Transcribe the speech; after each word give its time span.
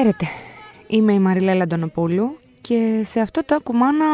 Χαίρετε. 0.00 0.26
Είμαι 0.86 1.12
η 1.12 1.18
Μαριλέλα 1.18 1.62
Αντωνοπούλου 1.62 2.38
και 2.60 3.02
σε 3.04 3.20
αυτό 3.20 3.44
το 3.44 3.54
ακουμάνα 3.54 4.06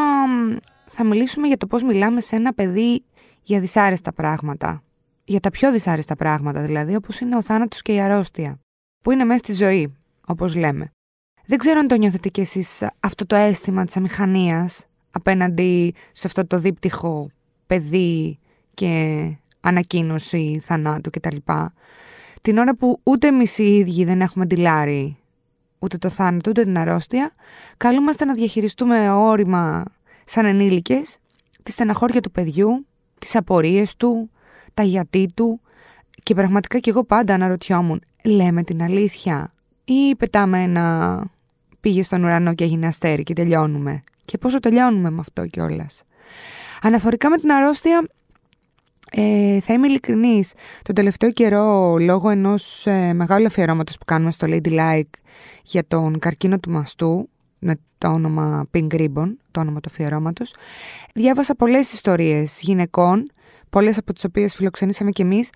θα 0.87 1.05
μιλήσουμε 1.05 1.47
για 1.47 1.57
το 1.57 1.67
πώς 1.67 1.83
μιλάμε 1.83 2.21
σε 2.21 2.37
ένα 2.37 2.53
παιδί 2.53 3.05
για 3.43 3.61
δυσάρεστα 3.61 4.13
πράγματα. 4.13 4.83
Για 5.25 5.41
τα 5.41 5.51
πιο 5.51 5.73
δυσάρεστα 5.73 6.17
πράγματα 6.17 6.63
δηλαδή, 6.63 6.95
όπως 6.95 7.21
είναι 7.21 7.37
ο 7.37 7.43
θάνατος 7.43 7.83
και 7.83 7.93
η 7.93 8.01
αρρώστια, 8.01 8.59
που 9.03 9.11
είναι 9.11 9.25
μέσα 9.25 9.39
στη 9.39 9.53
ζωή, 9.53 9.95
όπως 10.27 10.55
λέμε. 10.55 10.91
Δεν 11.47 11.59
ξέρω 11.59 11.79
αν 11.79 11.87
το 11.87 11.97
νιώθετε 11.97 12.29
κι 12.29 12.41
εσείς 12.41 12.87
αυτό 13.01 13.27
το 13.27 13.37
αίσθημα 13.37 13.85
της 13.85 13.97
αμηχανίας 13.97 14.87
απέναντι 15.11 15.95
σε 16.13 16.27
αυτό 16.27 16.47
το 16.47 16.59
δίπτυχο 16.59 17.31
παιδί 17.67 18.39
και 18.75 19.31
ανακοίνωση 19.61 20.61
θανάτου 20.63 21.11
κτλ. 21.11 21.37
Την 22.43 22.59
ώρα 22.59 22.77
που 22.77 23.01
ούτε 23.03 23.27
εμείς 23.27 23.59
οι 23.59 23.77
ίδιοι 23.77 24.05
δεν 24.05 24.21
έχουμε 24.21 24.45
ντυλάρει 24.45 25.17
ούτε 25.79 25.99
το 25.99 26.09
θάνατο 26.11 26.51
ούτε 26.51 26.63
την 26.63 26.79
αρρώστια, 26.79 27.31
καλούμαστε 27.77 28.25
να 28.25 28.35
διαχειριστούμε 28.35 29.11
όρημα 29.11 29.85
σαν 30.25 30.45
ενήλικες 30.45 31.19
τη 31.63 31.73
στεναχώρια 31.73 32.21
του 32.21 32.31
παιδιού, 32.31 32.87
τις 33.19 33.37
απορίες 33.37 33.97
του, 33.97 34.31
τα 34.75 34.83
γιατί 34.83 35.31
του 35.35 35.61
και 36.23 36.35
πραγματικά 36.35 36.79
κι 36.79 36.89
εγώ 36.89 37.05
πάντα 37.05 37.35
αναρωτιόμουν, 37.35 38.01
λέμε 38.25 38.63
την 38.63 38.83
αλήθεια 38.83 39.53
ή 39.85 40.15
πετάμε 40.15 40.63
ένα 40.63 41.25
πήγε 41.81 42.03
στον 42.03 42.25
ουρανό 42.25 42.55
και 42.55 42.65
έγινε 42.65 42.87
αστέρι 42.87 43.23
και 43.23 43.33
τελειώνουμε. 43.33 44.03
Και 44.25 44.39
πόσο 44.39 44.61
τελειώνουμε 44.61 45.11
με 45.11 45.21
αυτό 45.21 45.47
κιόλας. 45.47 46.03
Αναφορικά 46.83 47.31
με 47.31 47.37
την 47.37 47.53
αρρώστια, 47.53 48.07
ε, 49.11 49.61
θα 49.61 49.73
είμαι 49.73 49.87
ειλικρινής. 49.87 50.53
Το 50.83 50.93
τελευταίο 50.93 51.31
καιρό, 51.31 51.97
λόγω 51.99 52.31
ενός 52.31 52.87
ε, 52.87 53.13
μεγάλου 53.13 53.47
αφιερώματος 53.47 53.99
που 53.99 54.05
κάνουμε 54.05 54.31
στο 54.31 54.47
Lady 54.51 54.73
Like 54.73 55.11
για 55.65 55.87
τον 55.87 56.19
καρκίνο 56.19 56.59
του 56.59 56.71
μαστού, 56.71 57.29
με 57.59 57.77
το 57.99 58.09
όνομα 58.09 58.69
Pink 58.75 58.93
Ribbon, 58.93 59.35
το 59.51 59.61
όνομα 59.61 59.81
του 59.81 59.89
αφιερώματος, 59.93 60.55
διάβασα 61.15 61.55
πολλές 61.55 61.93
ιστορίες 61.93 62.61
γυναικών, 62.61 63.31
πολλές 63.71 63.99
από 63.99 64.13
τις 64.13 64.25
οποίες 64.25 64.55
φιλοξενήσαμε 64.55 65.11
κι 65.11 65.23
εμείς, 65.23 65.51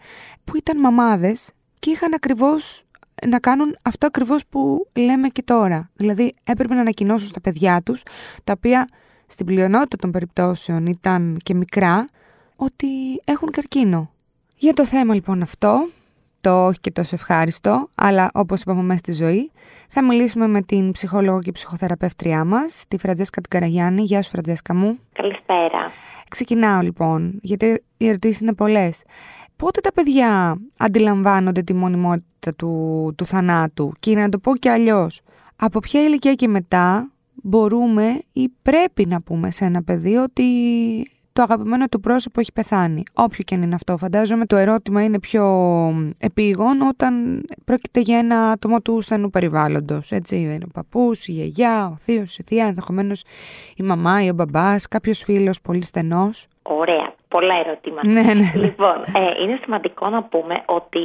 που 0.45 0.57
ήταν 0.57 0.81
μαμάδες 0.81 1.51
και 1.79 1.91
είχαν 1.91 2.14
ακριβώς 2.14 2.85
να 3.29 3.39
κάνουν 3.39 3.77
αυτό 3.83 4.07
ακριβώς 4.07 4.47
που 4.47 4.89
λέμε 4.92 5.29
και 5.29 5.42
τώρα. 5.42 5.91
Δηλαδή, 5.95 6.35
έπρεπε 6.45 6.75
να 6.75 6.81
ανακοινώσουν 6.81 7.27
στα 7.27 7.41
παιδιά 7.41 7.83
τους, 7.83 8.03
τα 8.45 8.53
οποία 8.57 8.89
στην 9.27 9.47
πλειονότητα 9.47 9.97
των 9.97 10.11
περιπτώσεων 10.11 10.87
ήταν 10.87 11.37
και 11.42 11.55
μικρά, 11.55 12.05
ότι 12.62 12.86
έχουν 13.25 13.50
καρκίνο. 13.50 14.11
Για 14.56 14.72
το 14.72 14.86
θέμα 14.86 15.14
λοιπόν 15.14 15.42
αυτό, 15.42 15.89
το 16.41 16.64
όχι 16.67 16.80
και 16.80 16.91
τόσο 16.91 17.14
ευχάριστο, 17.14 17.89
αλλά 17.94 18.30
όπως 18.34 18.61
είπαμε 18.61 18.83
μέσα 18.83 18.98
στη 18.98 19.12
ζωή, 19.12 19.50
θα 19.89 20.05
μιλήσουμε 20.05 20.47
με 20.47 20.62
την 20.62 20.92
ψυχολόγο 20.92 21.41
και 21.41 21.52
ψυχοθεραπεύτριά 21.52 22.44
μας, 22.44 22.84
τη 22.89 22.98
Φραντζέσκα 22.98 23.41
την 23.41 23.50
Καραγιάννη. 23.50 24.02
Γεια 24.02 24.22
σου 24.22 24.30
Φραντζέσκα 24.30 24.75
μου. 24.75 24.98
Καλησπέρα. 25.12 25.91
Ξεκινάω 26.28 26.80
λοιπόν, 26.80 27.39
γιατί 27.42 27.83
οι 27.97 28.08
ερωτήσεις 28.08 28.41
είναι 28.41 28.55
πολλές. 28.55 29.02
Πότε 29.56 29.80
τα 29.80 29.92
παιδιά 29.92 30.58
αντιλαμβάνονται 30.78 31.62
τη 31.62 31.74
μονιμότητα 31.74 32.55
του, 32.55 33.14
του 33.17 33.27
θανάτου; 33.27 33.92
Και 33.98 34.14
να 34.14 34.28
το 34.28 34.39
πω 34.39 34.56
και 34.56 34.70
αλλιώς, 34.70 35.20
από 35.56 35.78
ποια 35.78 36.02
ηλικία 36.02 36.34
και 36.34 36.48
μετά 36.48 37.11
μπορούμε 37.35 38.20
ή 38.33 38.48
πρέπει 38.62 39.06
να 39.06 39.20
πούμε 39.23 39.51
σε 39.51 39.64
ένα 39.64 39.83
παιδί 39.83 40.17
ότι 40.17 40.45
το 41.33 41.42
αγαπημένο 41.42 41.86
του 41.86 42.01
πρόσωπο 42.01 42.41
έχει 42.41 42.52
πεθάνει. 42.52 43.02
Όποιο 43.14 43.45
και 43.45 43.55
αν 43.55 43.63
είναι 43.63 43.74
αυτό. 43.74 43.96
Φαντάζομαι 43.96 44.46
το 44.46 44.57
ερώτημα 44.57 45.05
είναι 45.05 45.20
πιο 45.20 45.45
επίγον 46.18 46.80
όταν 46.80 47.42
πρόκειται 47.64 48.01
για 48.01 48.18
ένα 48.18 48.51
άτομο 48.51 48.80
του 48.80 49.01
στενού 49.01 49.30
περιβάλλοντος. 49.30 50.11
Έτσι, 50.11 50.36
είναι 50.36 50.64
ο 50.64 50.70
παππούς, 50.73 51.27
η 51.27 51.33
γιαγιά, 51.33 51.86
ο 51.86 51.96
θείος, 51.96 52.39
η 52.39 52.42
θεία, 52.42 52.67
ενδεχομένως 52.67 53.24
η 53.77 53.83
μαμά 53.83 54.24
ή 54.24 54.29
ο 54.29 54.35
μπαμπάς, 54.35 54.89
κάποιος 54.89 55.23
φίλος 55.23 55.61
πολύ 55.61 55.85
στενός. 55.85 56.46
Ωραία. 56.63 57.14
Πολλά 57.29 57.55
ερωτήματα. 57.67 58.07
Ναι, 58.07 58.35
ναι. 58.35 58.52
Λοιπόν, 58.55 58.97
ε, 59.14 59.42
είναι 59.42 59.58
σημαντικό 59.62 60.08
να 60.08 60.23
πούμε 60.23 60.62
ότι 60.67 61.01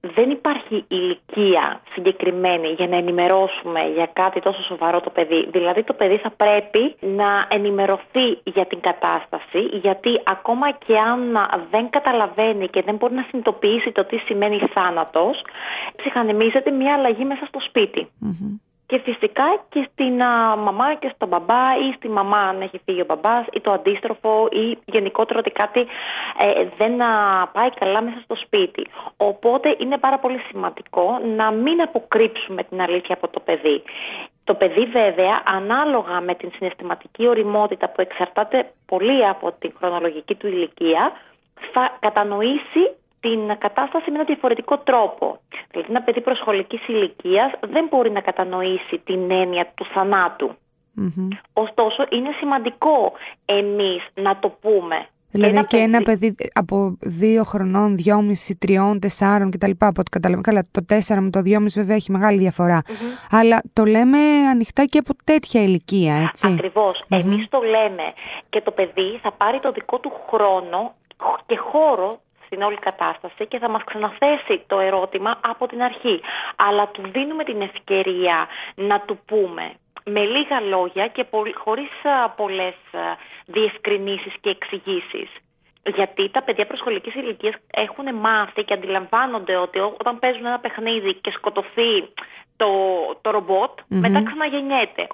δεν 0.00 0.30
υπάρχει 0.30 0.84
ηλικία 0.88 1.80
συγκεκριμένη 1.92 2.68
για 2.68 2.86
να 2.86 2.96
ενημερώσουμε 2.96 3.80
για 3.94 4.10
κάτι 4.12 4.40
τόσο 4.40 4.62
σοβαρό 4.62 5.00
το 5.00 5.10
παιδί. 5.10 5.48
Δηλαδή 5.50 5.82
το 5.84 5.92
παιδί 5.92 6.16
θα 6.16 6.30
πρέπει 6.30 6.94
να 7.00 7.46
ενημερωθεί 7.48 8.26
για 8.44 8.66
την 8.66 8.80
κατάσταση 8.80 9.58
γιατί 9.58 10.20
ακόμα 10.24 10.70
και 10.72 10.98
αν 10.98 11.20
δεν 11.70 11.90
καταλαβαίνει 11.90 12.68
και 12.68 12.82
δεν 12.82 12.96
μπορεί 12.96 13.14
να 13.14 13.24
συνειδητοποιήσει 13.28 13.92
το 13.92 14.04
τι 14.04 14.16
σημαίνει 14.16 14.58
θάνατος, 14.74 15.42
ψυχανεμίζεται 15.96 16.70
μια 16.70 16.94
αλλαγή 16.94 17.24
μέσα 17.24 17.46
στο 17.46 17.60
σπιτι 17.60 18.08
και 18.88 18.98
φυσικά 18.98 19.44
και 19.68 19.88
στην 19.92 20.22
α, 20.22 20.56
μαμά 20.56 20.94
και 20.94 21.12
στον 21.14 21.28
μπαμπά 21.28 21.64
ή 21.88 21.92
στη 21.96 22.08
μαμά 22.08 22.38
αν 22.38 22.60
έχει 22.60 22.80
φύγει 22.84 23.00
ο 23.00 23.04
μπαμπάς 23.04 23.46
ή 23.52 23.60
το 23.60 23.70
αντίστροφο 23.72 24.48
ή 24.50 24.78
γενικότερα 24.84 25.38
ότι 25.38 25.50
κάτι 25.50 25.80
ε, 26.38 26.66
δεν 26.78 27.02
α, 27.02 27.46
πάει 27.52 27.70
καλά 27.70 28.02
μέσα 28.02 28.20
στο 28.24 28.36
σπίτι. 28.36 28.86
Οπότε 29.16 29.76
είναι 29.78 29.98
πάρα 29.98 30.18
πολύ 30.18 30.38
σημαντικό 30.50 31.20
να 31.36 31.50
μην 31.50 31.80
αποκρύψουμε 31.80 32.62
την 32.64 32.80
αλήθεια 32.80 33.14
από 33.14 33.28
το 33.28 33.40
παιδί. 33.40 33.82
Το 34.44 34.54
παιδί 34.54 34.84
βέβαια 34.84 35.42
ανάλογα 35.44 36.20
με 36.20 36.34
την 36.34 36.50
συναισθηματική 36.56 37.28
οριμότητα 37.28 37.88
που 37.88 38.00
εξαρτάται 38.00 38.70
πολύ 38.86 39.26
από 39.26 39.52
την 39.58 39.72
χρονολογική 39.78 40.34
του 40.34 40.46
ηλικία 40.46 41.12
θα 41.72 41.96
κατανοήσει 42.00 42.82
την 43.20 43.58
κατάσταση 43.58 44.10
με 44.10 44.16
ένα 44.16 44.24
διαφορετικό 44.24 44.78
τρόπο. 44.78 45.40
Δηλαδή, 45.70 45.90
ένα 45.90 46.02
παιδί 46.02 46.20
προσχολικής 46.20 46.88
ηλικίας 46.88 47.52
δεν 47.60 47.86
μπορεί 47.90 48.10
να 48.10 48.20
κατανοήσει 48.20 48.98
την 49.04 49.30
έννοια 49.30 49.72
του 49.74 49.86
θανατου 49.94 50.56
Ωστόσο, 51.52 52.06
είναι 52.08 52.28
σημαντικό 52.38 53.12
εμείς 53.44 54.02
να 54.14 54.38
το 54.38 54.48
πούμε. 54.48 55.06
Δηλαδή 55.30 55.64
και 55.66 55.76
ένα 55.76 56.02
παιδί 56.02 56.34
από 56.54 56.96
δύο 57.00 57.44
χρονών, 57.44 57.96
δυόμιση, 57.96 58.56
τριών, 58.56 59.00
τεσσάρων 59.00 59.50
κτλ. 59.50 59.70
Από 59.78 60.00
ό,τι 60.00 60.10
καταλαβαίνω. 60.10 60.42
Καλά, 60.42 60.64
το 60.70 60.84
τέσσερα 60.84 61.20
με 61.20 61.30
το 61.30 61.40
δυόμιση 61.40 61.80
βέβαια 61.80 61.96
έχει 61.96 62.10
μεγάλη 62.10 62.52
Αλλά 63.30 63.62
το 63.72 63.84
λέμε 63.84 64.18
ανοιχτά 64.50 64.84
και 64.84 64.98
από 64.98 65.12
τέτοια 65.24 65.62
ηλικία, 65.62 66.14
έτσι. 66.14 66.46
Ακριβώς. 66.46 67.04
Εμείς 67.08 67.48
το 67.48 67.60
λέμε. 67.60 68.12
Και 68.48 68.60
το 68.60 68.70
παιδί 68.70 69.18
θα 69.22 69.32
πάρει 69.32 69.60
το 69.60 69.72
δικό 69.72 69.98
του 69.98 70.12
χρόνο 70.30 70.94
και 71.46 71.56
χώρο 71.56 72.20
στην 72.48 72.62
όλη 72.62 72.76
κατάσταση 72.76 73.46
και 73.46 73.58
θα 73.58 73.68
μας 73.68 73.82
ξαναθέσει 73.84 74.64
το 74.66 74.78
ερώτημα 74.78 75.40
από 75.40 75.66
την 75.66 75.82
αρχή. 75.82 76.20
Αλλά 76.56 76.88
του 76.88 77.02
δίνουμε 77.12 77.44
την 77.44 77.60
ευκαιρία 77.60 78.46
να 78.74 79.00
του 79.00 79.18
πούμε 79.26 79.74
με 80.04 80.20
λίγα 80.20 80.60
λόγια 80.60 81.06
και 81.06 81.26
χωρίς 81.54 81.90
πολλές 82.36 82.74
διευκρινήσεις 83.46 84.32
και 84.40 84.50
εξηγήσεις. 84.50 85.28
Γιατί 85.94 86.30
τα 86.30 86.42
παιδιά 86.42 86.66
προσχολικής 86.66 87.14
ηλικίας 87.14 87.54
έχουν 87.70 88.14
μάθει 88.14 88.64
και 88.64 88.74
αντιλαμβάνονται 88.74 89.56
ότι 89.56 89.78
όταν 89.78 90.18
παίζουν 90.18 90.46
ένα 90.46 90.58
παιχνίδι 90.58 91.14
και 91.14 91.30
σκοτωθεί 91.30 91.92
το, 92.56 92.70
το 93.20 93.30
ρομποτ, 93.30 93.78
mm-hmm. 93.78 93.84
μετά 94.04 94.22
ξαναγεννιέται. 94.22 95.06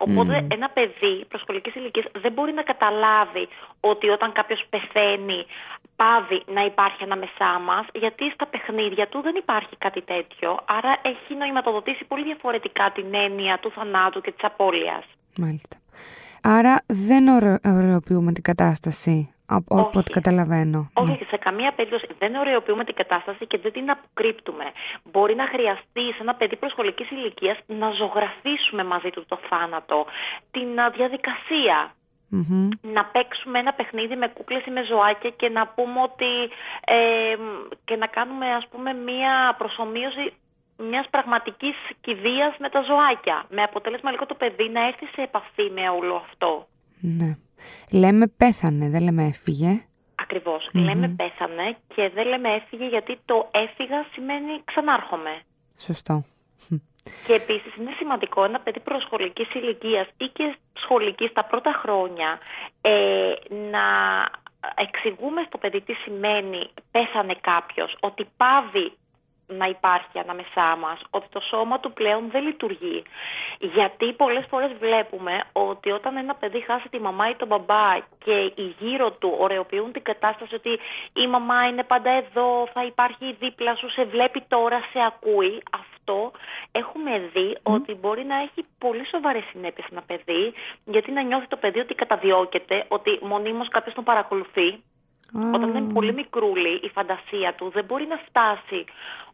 ένα 0.49 0.69
παιδί 0.69 1.25
προσχολικής 1.29 1.75
ηλικίας 1.75 2.07
δεν 2.21 2.33
μπορεί 2.33 2.53
να 2.53 2.63
καταλάβει 2.63 3.49
ότι 3.81 4.09
όταν 4.09 4.33
κάποιος 4.33 4.65
πεθαίνει 4.71 5.47
πάβει 5.97 6.43
να 6.55 6.65
υπάρχει 6.65 7.03
ανάμεσά 7.03 7.59
μας, 7.69 7.87
γιατί 7.95 8.31
στα 8.31 8.47
παιχνίδια 8.47 9.09
του 9.09 9.21
δεν 9.21 9.35
υπάρχει 9.35 9.77
κάτι 9.79 10.03
τέτοιο. 10.03 10.59
Άρα 10.65 10.93
έχει 11.03 11.35
νοηματοδοτήσει 11.35 12.05
πολύ 12.05 12.25
διαφορετικά 12.25 12.93
την 12.95 13.15
έννοια 13.15 13.59
του 13.59 13.71
θανάτου 13.71 14.21
και 14.21 14.33
της 14.33 14.45
απώλειας. 14.45 15.05
Μάλιστα. 15.39 15.77
Άρα 16.43 16.83
δεν 16.87 17.29
ωρεοποιούμε 17.65 18.33
την 18.33 18.43
κατάσταση 18.43 19.35
από 19.47 19.91
ό,τι 19.95 20.11
καταλαβαίνω. 20.11 20.91
Όχι, 20.93 21.19
ναι. 21.21 21.27
σε 21.29 21.37
καμία 21.37 21.73
περίπτωση 21.73 22.07
δεν 22.19 22.35
ωρεοποιούμε 22.35 22.85
την 22.85 22.95
κατάσταση 22.95 23.47
και 23.47 23.59
δεν 23.59 23.73
την 23.73 23.91
αποκρύπτουμε. 23.91 24.65
Μπορεί 25.13 25.35
να 25.35 25.47
χρειαστεί 25.47 26.05
σε 26.17 26.21
ένα 26.21 26.35
παιδί 26.35 26.57
προσχολικής 26.57 27.11
ηλικίας 27.11 27.59
να 27.67 27.91
ζωγραφίσουμε 27.91 28.85
μαζί 28.85 29.11
του 29.11 29.25
το 29.29 29.39
θάνατο, 29.49 30.07
την 30.51 30.69
διαδικασία 30.97 31.95
να 32.97 33.05
παίξουμε 33.05 33.59
ένα 33.59 33.73
παιχνίδι 33.73 34.17
με 34.17 34.29
κούκλες 34.29 34.67
ή 34.67 34.71
με 34.71 34.83
ζωάκια 34.91 35.31
και 35.31 35.49
να 35.49 35.67
πούμε 35.67 36.01
ότι 36.03 36.33
ε, 36.85 37.37
και 37.85 37.97
να 37.97 38.07
κάνουμε 38.07 38.47
ας 38.61 38.67
πούμε 38.71 38.93
μία 38.93 39.55
προσωμείωση 39.59 40.33
μιας 40.77 41.07
πραγματικής 41.11 41.77
κηδείας 42.01 42.55
με 42.59 42.69
τα 42.69 42.81
ζωάκια. 42.83 43.47
Με 43.51 43.63
αποτέλεσμα 43.63 44.11
λίγο 44.11 44.27
το 44.27 44.35
παιδί 44.35 44.69
να 44.69 44.87
έρθει 44.87 45.07
σε 45.07 45.23
επαφή 45.23 45.71
με 45.71 45.89
όλο 45.89 46.15
αυτό. 46.15 46.67
Ναι. 47.01 47.37
Λέμε 47.91 48.27
πέθανε, 48.27 48.91
δεν 48.91 49.03
λέμε 49.03 49.25
έφυγε. 49.25 49.85
Λέμε 50.73 51.09
πέθανε 51.09 51.77
και 51.95 52.11
δεν 52.15 52.27
λέμε 52.27 52.49
έφυγε 52.49 52.87
γιατί 52.89 53.19
το 53.25 53.51
έφυγα 53.51 54.05
σημαίνει 54.13 54.63
ξανάρχομαι. 54.65 55.41
Σωστό. 55.79 56.25
Και 57.27 57.35
επίσης 57.35 57.77
είναι 57.77 57.95
σημαντικό 57.99 58.45
ένα 58.45 58.61
παιδί 58.61 58.81
προσχολικής 58.81 59.55
ηλικίας 59.55 60.07
ή 60.17 60.27
και 60.29 60.57
σχολικής 60.73 61.31
στα 61.31 61.45
πρώτα 61.45 61.73
χρόνια 61.83 62.39
ε, 62.81 63.33
να 63.71 63.85
εξηγούμε 64.75 65.43
στο 65.47 65.59
παιδί 65.59 65.81
τι 65.81 65.93
σημαίνει 65.93 66.71
πέθανε 66.91 67.35
κάποιος, 67.41 67.97
ότι 68.01 68.29
πάβει 68.37 68.93
να 69.47 69.67
υπάρχει 69.67 70.19
ανάμεσά 70.19 70.77
μας, 70.77 71.01
ότι 71.11 71.27
το 71.31 71.41
σώμα 71.41 71.81
του 71.81 71.93
πλέον 71.93 72.31
δεν 72.31 72.43
λειτουργεί. 72.43 73.03
Γιατί 73.59 74.13
πολλές 74.13 74.45
φορές 74.49 74.73
βλέπουμε 74.81 75.41
ότι 75.53 75.91
όταν 75.91 76.17
ένα 76.17 76.35
παιδί 76.35 76.61
χάσει 76.61 76.89
τη 76.89 77.01
μαμά 77.01 77.31
ή 77.31 77.35
τον 77.35 77.49
μπαμπά 77.49 77.99
και 78.25 78.53
οι 78.55 78.75
γύρω 78.79 79.11
του 79.11 79.37
ωρεοποιούν 79.39 79.93
την 79.93 80.03
κατάσταση 80.03 80.55
ότι 80.55 80.79
η 81.13 81.27
μαμά 81.27 81.67
είναι 81.69 81.85
πάντα 81.85 82.11
εδώ, 82.11 82.69
θα 82.73 82.85
υπάρχει 82.85 83.37
δίπλα 83.39 83.75
σου, 83.75 83.91
σε 83.91 84.05
βλέπει 84.05 84.45
τώρα, 84.49 84.79
σε 84.93 84.99
ακούει, 85.07 85.63
αυτό 86.05 86.33
έχουμε 86.73 87.31
δει 87.33 87.57
ότι 87.63 87.95
μπορεί 87.95 88.25
να 88.25 88.37
έχει 88.37 88.67
πολύ 88.79 89.07
σοβαρές 89.07 89.45
συνέπειες 89.51 89.87
ένα 89.91 90.03
παιδί, 90.03 90.53
γιατί 90.85 91.11
να 91.11 91.23
νιώθει 91.23 91.47
το 91.47 91.57
παιδί 91.57 91.79
ότι 91.79 91.95
καταδιώκεται, 91.95 92.85
ότι 92.89 93.19
μονίμως 93.23 93.69
κάποιος 93.69 93.95
τον 93.95 94.05
παρακολουθεί. 94.05 94.83
Όταν 95.55 95.69
είναι 95.69 95.93
πολύ 95.93 96.13
μικρούλη 96.13 96.81
η 96.83 96.89
φαντασία 96.89 97.55
του, 97.55 97.71
δεν 97.71 97.85
μπορεί 97.85 98.07
να 98.07 98.17
φτάσει 98.17 98.85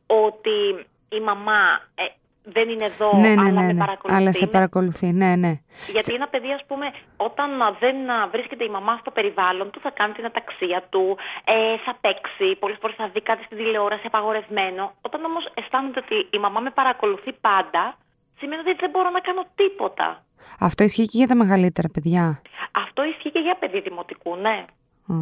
ότι 0.06 0.87
η 1.08 1.20
μαμά 1.20 1.81
ε, 1.94 2.05
δεν 2.42 2.69
είναι 2.69 2.84
εδώ, 2.84 3.16
ναι, 3.16 3.34
ναι, 3.34 3.40
αλλά 3.40 3.60
ναι, 3.60 3.66
με 3.66 3.72
ναι. 3.72 3.78
παρακολουθεί. 3.78 4.20
Αλλά 4.20 4.32
σε 4.32 4.46
παρακολουθεί, 4.46 5.12
ναι, 5.12 5.37
ναι. 5.37 5.52
Γιατί 5.92 6.14
ένα 6.14 6.28
παιδί, 6.28 6.52
ας 6.52 6.64
πούμε, 6.66 6.87
όταν 7.16 7.50
δεν 7.81 7.96
βρίσκεται 8.31 8.64
η 8.64 8.69
μαμά 8.69 8.96
στο 9.00 9.10
περιβάλλον 9.10 9.70
του, 9.70 9.81
θα 9.81 9.90
κάνει 9.90 10.12
την 10.12 10.25
αταξία 10.25 10.82
του, 10.90 11.16
ε, 11.44 11.76
θα 11.84 11.96
παίξει, 12.00 12.56
πολλές 12.58 12.76
φορές 12.81 12.96
θα 12.96 13.08
δει 13.12 13.20
κάτι 13.20 13.44
στην 13.44 13.56
τηλεόραση 13.56 14.06
απαγορευμένο. 14.06 14.92
Όταν 15.00 15.25
όμως 15.25 15.48
αισθάνεται 15.54 16.00
ότι 16.04 16.28
η 16.37 16.38
μαμά 16.38 16.60
με 16.60 16.70
παρακολουθεί 16.70 17.32
πάντα, 17.32 17.96
σημαίνει 18.38 18.60
ότι 18.60 18.76
δεν 18.81 18.90
μπορώ 18.90 19.10
να 19.10 19.20
κάνω 19.20 19.44
τίποτα. 19.54 20.25
Αυτό 20.60 20.82
ισχύει 20.84 21.06
και 21.06 21.19
για 21.19 21.26
τα 21.26 21.34
μεγαλύτερα 21.34 21.88
παιδιά. 21.88 22.42
Αυτό 22.72 23.04
ισχύει 23.04 23.31
και 23.31 23.38
για 23.38 23.56
παιδί 23.60 23.81
δημοτικού, 23.81 24.37
ναι. 24.37 24.64
Α, 25.12 25.14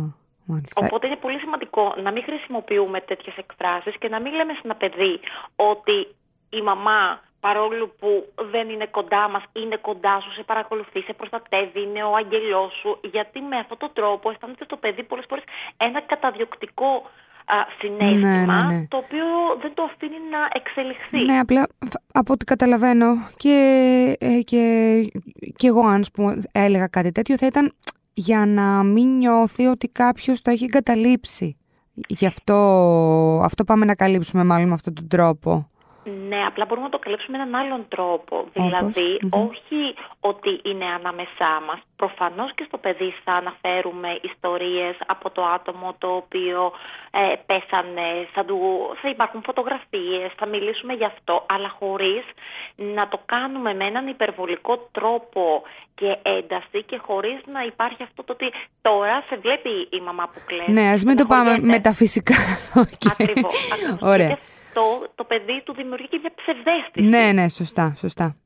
μάλιστα. 0.45 0.81
Οπότε 0.85 1.07
είναι 1.07 1.17
πολύ 1.17 1.39
σημαντικό 1.39 1.95
να 2.03 2.11
μην 2.13 2.23
χρησιμοποιούμε 2.23 3.01
τέτοιες 3.01 3.37
εκφράσεις 3.37 3.99
και 3.99 4.09
να 4.09 4.21
μην 4.21 4.33
λέμε 4.33 4.53
σε 4.53 4.61
ένα 4.65 4.75
παιδί 4.75 5.21
ότι 5.57 6.07
η 6.51 6.61
μαμά 6.63 7.21
παρόλο 7.41 7.87
που 7.99 8.09
δεν 8.53 8.69
είναι 8.69 8.87
κοντά 8.87 9.29
μας, 9.29 9.43
είναι 9.53 9.77
κοντά 9.77 10.21
σου, 10.21 10.33
σε 10.33 10.43
παρακολουθεί, 10.43 11.01
σε 11.01 11.13
προστατεύει, 11.13 11.81
είναι 11.83 12.03
ο 12.03 12.15
αγγελός 12.15 12.73
σου, 12.81 13.01
γιατί 13.13 13.41
με 13.41 13.57
αυτόν 13.59 13.79
τον 13.79 13.91
τρόπο 13.93 14.31
αισθάνεται 14.31 14.65
το 14.65 14.77
παιδί 14.77 15.03
πολλές 15.03 15.25
φορές 15.29 15.45
ένα 15.77 16.01
καταδιοκτικό 16.01 17.11
α, 17.45 17.57
συνέστημα, 17.81 18.41
Ναι, 18.47 18.63
ναι, 18.69 18.75
ναι. 18.77 18.87
το 18.89 18.97
οποίο 18.97 19.25
δεν 19.61 19.75
το 19.75 19.83
αφήνει 19.83 20.17
να 20.31 20.39
εξελιχθεί. 20.53 21.25
Ναι, 21.25 21.39
απλά 21.39 21.67
φ- 21.91 22.03
από 22.13 22.33
ό,τι 22.33 22.45
καταλαβαίνω 22.45 23.07
και, 23.37 23.57
ε, 24.21 24.41
και, 24.41 24.63
και 25.57 25.67
εγώ 25.67 25.81
αν 25.87 26.01
ας 26.01 26.11
πούμε, 26.11 26.43
έλεγα 26.53 26.87
κάτι 26.87 27.13
τέτοιο 27.13 27.37
θα 27.37 27.47
ήταν 27.47 27.73
για 28.13 28.47
να 28.47 28.83
μην 28.83 29.17
νιώθει 29.17 29.67
ότι 29.67 29.89
κάποιος 29.89 30.43
το 30.43 30.51
έχει 30.51 30.65
εγκαταλείψει. 30.65 31.57
Γι' 32.09 32.27
αυτό, 32.27 32.55
αυτό 33.45 33.65
πάμε 33.65 33.85
να 33.85 33.95
καλύψουμε 33.95 34.45
μάλλον 34.45 34.69
με 34.69 34.75
αυτόν 34.75 34.95
τον 34.95 35.09
τρόπο. 35.09 35.71
Ναι, 36.29 36.45
απλά 36.47 36.65
μπορούμε 36.65 36.87
να 36.87 36.93
το 36.93 36.99
καλύψουμε 36.99 37.37
με 37.37 37.43
έναν 37.43 37.61
άλλον 37.61 37.85
τρόπο. 37.89 38.37
Όπως; 38.37 38.53
Δηλαδή, 38.53 39.19
Μμμ. 39.23 39.43
όχι 39.47 39.95
ότι 40.21 40.61
είναι 40.63 40.85
ανάμεσά 40.85 41.53
μας. 41.67 41.79
Προφανώς 41.97 42.55
και 42.55 42.65
στο 42.67 42.79
παιδί 42.79 43.15
θα 43.25 43.33
αναφέρουμε 43.33 44.19
ιστορίες 44.23 44.97
από 45.07 45.31
το 45.31 45.45
άτομο 45.45 45.95
το 45.99 46.09
οποίο 46.15 46.73
ε, 47.11 47.35
πέσανε, 47.47 48.09
θα, 48.35 48.45
του, 48.45 48.59
θα 49.03 49.09
υπάρχουν 49.09 49.43
φωτογραφίες, 49.45 50.33
θα 50.37 50.47
μιλήσουμε 50.47 50.93
γι' 50.93 51.05
αυτό, 51.05 51.47
αλλά 51.49 51.69
χωρίς 51.79 52.25
να 52.77 53.09
το 53.09 53.21
κάνουμε 53.27 53.75
με 53.75 53.85
έναν 53.85 54.07
υπερβολικό 54.07 54.89
τρόπο 54.93 55.63
και 55.95 56.19
ένταση 56.23 56.83
και 56.87 56.99
χωρίς 57.07 57.39
να 57.53 57.61
υπάρχει 57.65 58.03
αυτό 58.03 58.23
το 58.25 58.33
ότι 58.33 58.53
τώρα 58.83 59.25
σε 59.29 59.37
βλέπει 59.37 59.89
η 59.91 60.01
μαμά 60.01 60.25
που 60.33 60.41
κλαίει. 60.47 60.67
Ναι, 60.69 60.91
ας 60.93 61.05
μην 61.05 61.17
το 61.17 61.25
πάμε 61.25 61.41
στεναχωριέται. 61.41 61.77
μεταφυσικά. 61.77 62.35
Οκ. 62.75 63.03
Ακριβώς. 63.13 63.73
ακριβώς. 63.73 64.11
Ωραία. 64.13 64.39
Γιατί 64.79 65.05
αυτό 65.05 65.13
το 65.15 65.25
παιδί 65.25 65.63
του 65.65 65.75
δημιουργεί 65.75 66.09
και 66.09 66.19
μια 66.21 66.33
ψευδαίσθηση. 66.35 67.09
Ναι, 67.09 67.33
ναι, 67.33 67.49
σωστά, 67.49 67.95
σωστά. 67.97 68.37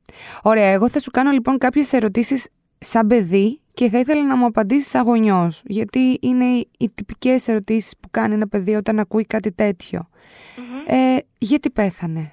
Ωραία, 0.43 0.71
εγώ 0.71 0.89
θα 0.89 1.01
σου 1.01 1.11
κάνω 1.11 1.31
λοιπόν 1.31 1.59
κάποιες 1.59 1.93
ερωτήσεις 1.93 2.49
σαν 2.79 3.07
παιδί 3.07 3.61
και 3.75 3.89
θα 3.89 3.99
ήθελα 3.99 4.27
να 4.27 4.37
μου 4.37 4.45
απαντήσεις 4.47 4.91
σαν 4.91 5.03
γονιός, 5.05 5.63
γιατί 5.65 6.19
είναι 6.23 6.45
οι- 6.45 6.71
οι 6.79 6.89
τυπικές 6.95 7.49
ερωτήσεις 7.49 7.97
που 8.01 8.09
κάνει 8.11 8.35
ένα 8.35 8.49
παιδί 8.49 8.75
όταν 8.75 8.99
ακούει 8.99 9.25
κάτι 9.27 9.53
τέτοιο. 9.53 10.09
Μμμ. 10.57 10.97
Ε, 10.97 11.19
γιατί 11.39 11.71
πέθανε; 11.71 12.33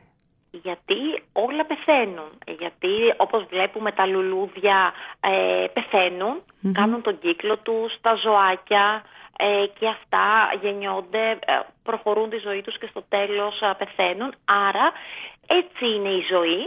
Γιατί 0.51 0.95
όλα 1.33 1.65
πεθαίνουν. 1.65 2.29
Γιατί 2.59 2.87
όπως 3.17 3.45
βλέπουμε 3.49 3.91
τα 3.91 4.05
λουλούδια 4.05 4.93
ε, 5.19 5.65
πεθαινουν 5.73 6.41
κάνουν 6.73 7.01
τον 7.01 7.19
κύκλο 7.19 7.57
τους, 7.57 7.93
τα 8.01 8.15
ζωάκια 8.23 9.03
ε, 9.41 9.65
και 9.79 9.87
αυτά 9.87 10.25
γεννιόνται, 10.61 11.25
ε, 11.29 11.53
προχωρούν 11.83 12.29
τη 12.29 12.37
ζωή 12.37 12.61
τους 12.61 12.77
και 12.77 12.87
στο 12.89 13.03
τέλος 13.09 13.61
ε, 13.61 13.73
πεθαίνουν. 13.77 14.31
Άρα 14.45 14.91
έτσι 15.59 15.85
είναι 15.95 16.09
η 16.09 16.23
ζωη 16.33 16.59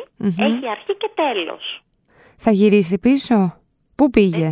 έχει 0.46 0.68
αρχή 0.76 0.94
και 0.96 1.10
τέλος. 1.14 1.82
Θα 2.36 2.50
γυρίσει 2.50 2.98
πίσω; 2.98 3.36
Πού 3.94 4.10
πήγε; 4.10 4.48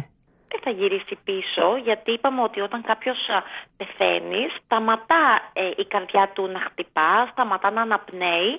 Δεν 0.49 0.61
θα 0.63 0.71
γυρίσει 0.71 1.19
πίσω, 1.25 1.77
γιατί 1.85 2.13
είπαμε 2.13 2.43
ότι 2.43 2.61
όταν 2.61 2.83
κάποιος 2.83 3.19
α, 3.29 3.43
πεθαίνει, 3.77 4.43
σταματά 4.59 5.25
ε, 5.53 5.71
η 5.77 5.85
καρδιά 5.85 6.31
του 6.35 6.47
να 6.47 6.61
χτυπά, 6.61 7.29
σταματά 7.33 7.71
να 7.71 7.83
αναπνέει 7.83 8.53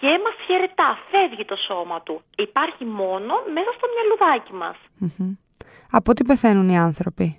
και 0.00 0.10
μας 0.24 0.36
χαιρετά, 0.46 0.98
φεύγει 1.10 1.44
το 1.44 1.56
σώμα 1.66 2.02
του. 2.02 2.22
Υπάρχει 2.36 2.84
μόνο 2.84 3.34
μέσα 3.54 3.70
στο 3.76 3.86
μυαλουδάκι 3.92 4.52
μας. 4.52 4.76
Μμμ. 4.98 5.32
Από 5.90 6.14
τι 6.14 6.24
πεθαίνουν 6.24 6.68
οι 6.68 6.78
άνθρωποι; 6.78 7.38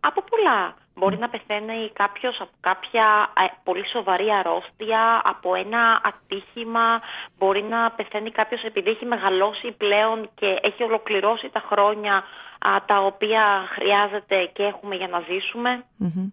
Από 0.00 0.22
πολλά. 0.30 0.74
Μπορεί 0.98 1.18
να 1.18 1.28
πεθαίνει 1.28 1.90
κάποιος 1.92 2.36
από 2.40 2.50
κάποια 2.60 3.32
ε, 3.36 3.44
πολύ 3.64 3.88
σοβαρή 3.88 4.30
αρρώστια, 4.30 5.20
από 5.24 5.54
ένα 5.54 6.00
ατύχημα. 6.04 7.00
Μπορεί 7.38 7.62
να 7.62 7.90
πεθαίνει 7.90 8.30
κάποιος 8.30 8.62
επειδή 8.62 8.90
έχει 8.90 9.04
μεγαλώσει 9.04 9.72
πλέον 9.76 10.30
και 10.34 10.58
έχει 10.62 10.82
ολοκληρώσει 10.82 11.48
τα 11.52 11.62
χρόνια 11.70 12.14
α, 12.58 12.84
τα 12.86 13.04
οποία 13.04 13.42
χρειάζεται 13.74 14.50
και 14.52 14.62
έχουμε 14.62 14.94
για 14.94 15.08
να 15.08 15.20
ζήσουμε. 15.20 15.84
Μμμ. 15.96 16.28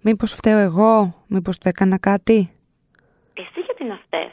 Μήπως 0.00 0.32
φταίω 0.32 0.58
εγώ, 0.58 1.14
μήπως 1.26 1.58
το 1.58 1.68
έκανα 1.68 1.98
κάτι; 1.98 2.50
Εσύ 3.34 3.60
γιατί 3.64 3.84
να 3.84 4.00
φταίς; 4.06 4.32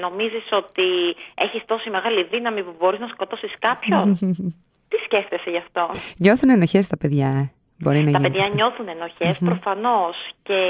Νομίζεις 0.00 0.48
ότι 0.50 1.16
έχεις 1.34 1.62
τόση 1.66 1.90
μεγάλη 1.90 2.24
δύναμη 2.24 2.62
που 2.62 2.74
μπορείς 2.78 3.00
να 3.00 3.06
σκοτώσεις 3.08 3.54
κάποιον; 3.58 4.14
Τι 4.90 4.96
σκέφτεσαι 5.04 5.50
γι' 5.50 5.56
αυτό; 5.56 5.90
Νιώθουν 6.18 6.48
ενοχές 6.50 6.86
τα 6.86 6.96
παιδιά, 6.96 7.28
ε. 7.28 7.52
Μπορεί 7.82 7.98
να 7.98 8.10
Τα 8.10 8.10
γίνει 8.10 8.22
παιδιά 8.22 8.44
αυτό. 8.44 8.56
νιώθουν 8.56 8.88
ενοχές 8.88 9.38
προφανώς 9.48 10.16
και 10.42 10.60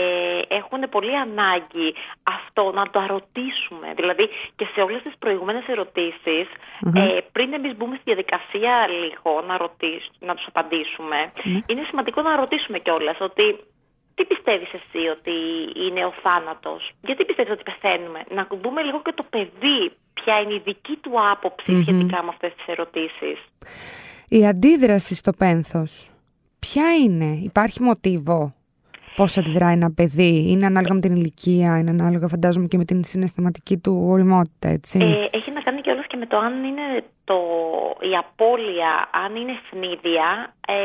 έχουν 0.48 0.80
πολύ 0.94 1.14
ανάγκη 1.26 1.88
αυτό 2.38 2.72
να 2.78 2.84
το 2.92 2.98
αρωτήσουμε. 3.06 3.88
Δηλαδή 3.98 4.24
και 4.56 4.66
σε 4.74 4.80
όλες 4.80 5.02
τις 5.02 5.14
προηγούμενες 5.18 5.64
ερωτήσεις, 5.74 6.46
ε, 6.94 7.02
πριν 7.32 7.52
εμείς 7.52 7.76
μπούμε 7.76 7.94
στη 8.00 8.04
διαδικασία 8.10 8.74
λίγο 9.00 9.30
να, 9.48 9.56
ρωτήσ, 9.56 10.02
να 10.28 10.34
τους 10.34 10.46
απαντήσουμε, 10.52 11.18
είναι 11.70 11.82
σημαντικό 11.90 12.22
να 12.22 12.36
ρωτήσουμε 12.36 12.78
κιόλας 12.78 13.18
ότι 13.20 13.44
τι 14.14 14.24
πιστεύεις 14.24 14.70
εσύ 14.78 15.02
ότι 15.16 15.34
είναι 15.84 16.04
ο 16.04 16.12
θάνατος, 16.22 16.90
γιατί 17.00 17.24
πιστεύεις 17.24 17.52
ότι 17.52 17.62
πεθαίνουμε; 17.70 18.20
Να 18.36 18.46
δούμε 18.62 18.82
λίγο 18.82 19.02
και 19.02 19.12
το 19.20 19.24
παιδί, 19.30 19.80
ποια 20.14 20.40
είναι 20.40 20.54
η 20.54 20.62
δική 20.64 20.96
του 21.02 21.12
άποψη 21.32 21.82
σχετικά 21.82 22.22
με 22.22 22.28
αυτές 22.28 22.54
τις 22.54 22.66
ερωτήσεις. 22.66 23.38
Η 24.28 24.46
αντίδραση 24.46 25.14
στο 25.14 25.32
πένθος, 25.32 26.10
ποια 26.58 26.94
είναι, 27.04 27.38
υπάρχει 27.42 27.82
μοτίβο 27.82 28.52
πώς 29.16 29.36
αντιδράει 29.36 29.72
ένα 29.72 29.90
παιδί, 29.94 30.50
είναι 30.50 30.66
ανάλογα 30.66 30.94
με 30.94 31.00
την 31.00 31.14
ηλικία, 31.14 31.78
είναι 31.78 31.90
ανάλογα 31.90 32.28
φαντάζομαι 32.28 32.66
και 32.66 32.76
με 32.76 32.84
την 32.84 33.04
συναισθηματική 33.04 33.76
του 33.78 33.94
οριμότητα, 34.12 34.68
έτσι; 34.68 34.98
Ε, 34.98 35.36
έχει 35.36 35.50
να 35.50 35.60
κάνει 35.60 35.80
κιόλας 35.80 36.06
και 36.06 36.16
με 36.16 36.26
το 36.26 36.36
αν 36.38 36.64
είναι 36.64 37.04
το, 37.24 37.38
η 38.10 38.16
απώλεια, 38.16 39.08
αν 39.24 39.36
είναι 39.36 39.54
ευνίδια 39.60 40.54
ε, 40.66 40.76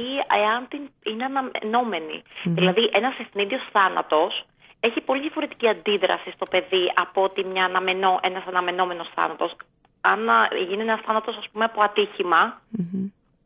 ή 0.00 0.04
εάν 0.42 0.66
την, 0.68 0.82
είναι 1.12 1.24
αναμενόμενη. 1.24 2.22
Δηλαδή 2.44 2.90
ένας 2.92 3.14
ευνίδιος 3.18 3.62
θάνατος 3.72 4.44
έχει 4.80 5.00
πολύ 5.00 5.20
διαφορετική 5.20 5.68
αντίδραση 5.68 6.30
στο 6.30 6.46
παιδί 6.50 6.92
από 6.94 7.22
ότι 7.22 7.44
μια 7.44 7.64
αναμενό, 7.64 8.18
ένας 8.22 8.44
αναμενόμενος 8.46 9.10
θάνατος. 9.14 9.56
Αν 10.00 10.28
α, 10.28 10.48
γίνει 10.68 10.82
ένας 10.82 11.00
θάνατος 11.06 11.36
ας 11.36 11.48
πούμε 11.52 11.64
από 11.64 11.82
ατύχημα, 11.82 12.60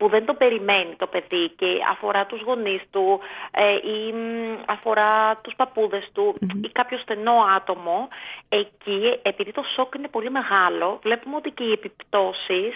που 0.05 0.11
δεν 0.11 0.25
το 0.25 0.35
περιμένει 0.35 0.95
το 0.97 1.07
παιδί 1.07 1.49
και 1.49 1.67
αφορά 1.91 2.27
τους 2.27 2.41
γονείς 2.41 2.83
του 2.91 3.21
ε, 3.51 3.75
ή 3.75 4.13
μ, 4.13 4.59
αφορά 4.67 5.37
τους 5.37 5.55
παππούδες 5.57 6.09
του 6.13 6.35
ή 6.63 6.69
κάποιο 6.73 6.99
στενό 6.99 7.35
άτομο, 7.57 8.09
εκεί 8.49 9.19
επειδή 9.23 9.53
το 9.53 9.63
σοκ 9.75 9.95
είναι 9.95 10.09
πολύ 10.09 10.31
μεγάλο, 10.31 10.99
βλέπουμε 11.03 11.37
ότι 11.37 11.51
και 11.51 11.65
οι 11.65 11.73
επιπτώσεις 11.73 12.75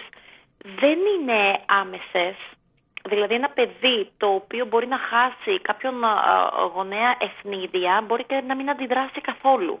δεν 0.79 0.97
είναι 1.13 1.59
άμεσες. 1.67 2.35
Δηλαδή 3.09 3.33
ένα 3.33 3.49
παιδί 3.49 4.09
το 4.17 4.27
οποίο 4.27 4.65
μπορεί 4.65 4.87
να 4.87 4.97
χάσει 4.97 5.59
κάποιον 5.61 6.03
α, 6.03 6.13
γονέα 6.75 7.15
ευνίδια 7.19 8.03
μπορεί 8.07 8.23
και 8.23 8.43
να 8.47 8.55
μην 8.55 8.69
αντιδράσει 8.69 9.21
καθόλου. 9.21 9.79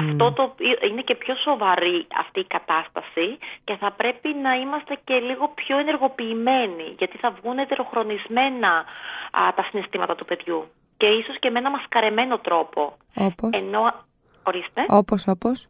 Αυτό 0.00 0.32
το 0.32 0.42
οποίο 0.42 0.76
είναι 0.90 1.02
και 1.02 1.14
πιο 1.14 1.34
σοβαρή 1.34 2.06
αυτή 2.22 2.40
η 2.40 2.44
κατάσταση 2.44 3.38
και 3.64 3.76
θα 3.76 3.90
πρέπει 3.92 4.28
να 4.42 4.52
είμαστε 4.54 4.98
και 5.04 5.14
λίγο 5.14 5.48
πιο 5.54 5.78
ενεργοποιημένοι 5.78 6.94
γιατί 6.98 7.16
θα 7.18 7.30
βγουν 7.30 7.58
ετεροχρονισμένα 7.58 8.72
α, 9.30 9.52
τα 9.56 9.62
συναισθήματα 9.70 10.14
του 10.14 10.24
παιδιού 10.24 10.64
και 10.96 11.06
ίσως 11.06 11.38
και 11.38 11.50
με 11.50 11.58
ένα 11.58 11.70
μασκαρεμένο 11.70 12.38
τρόπο. 12.38 12.96
Όπως; 13.14 13.50
Ενώ 13.52 13.92
Ορίστε. 14.42 14.84
Όπως, 14.88 15.26
όπως; 15.26 15.68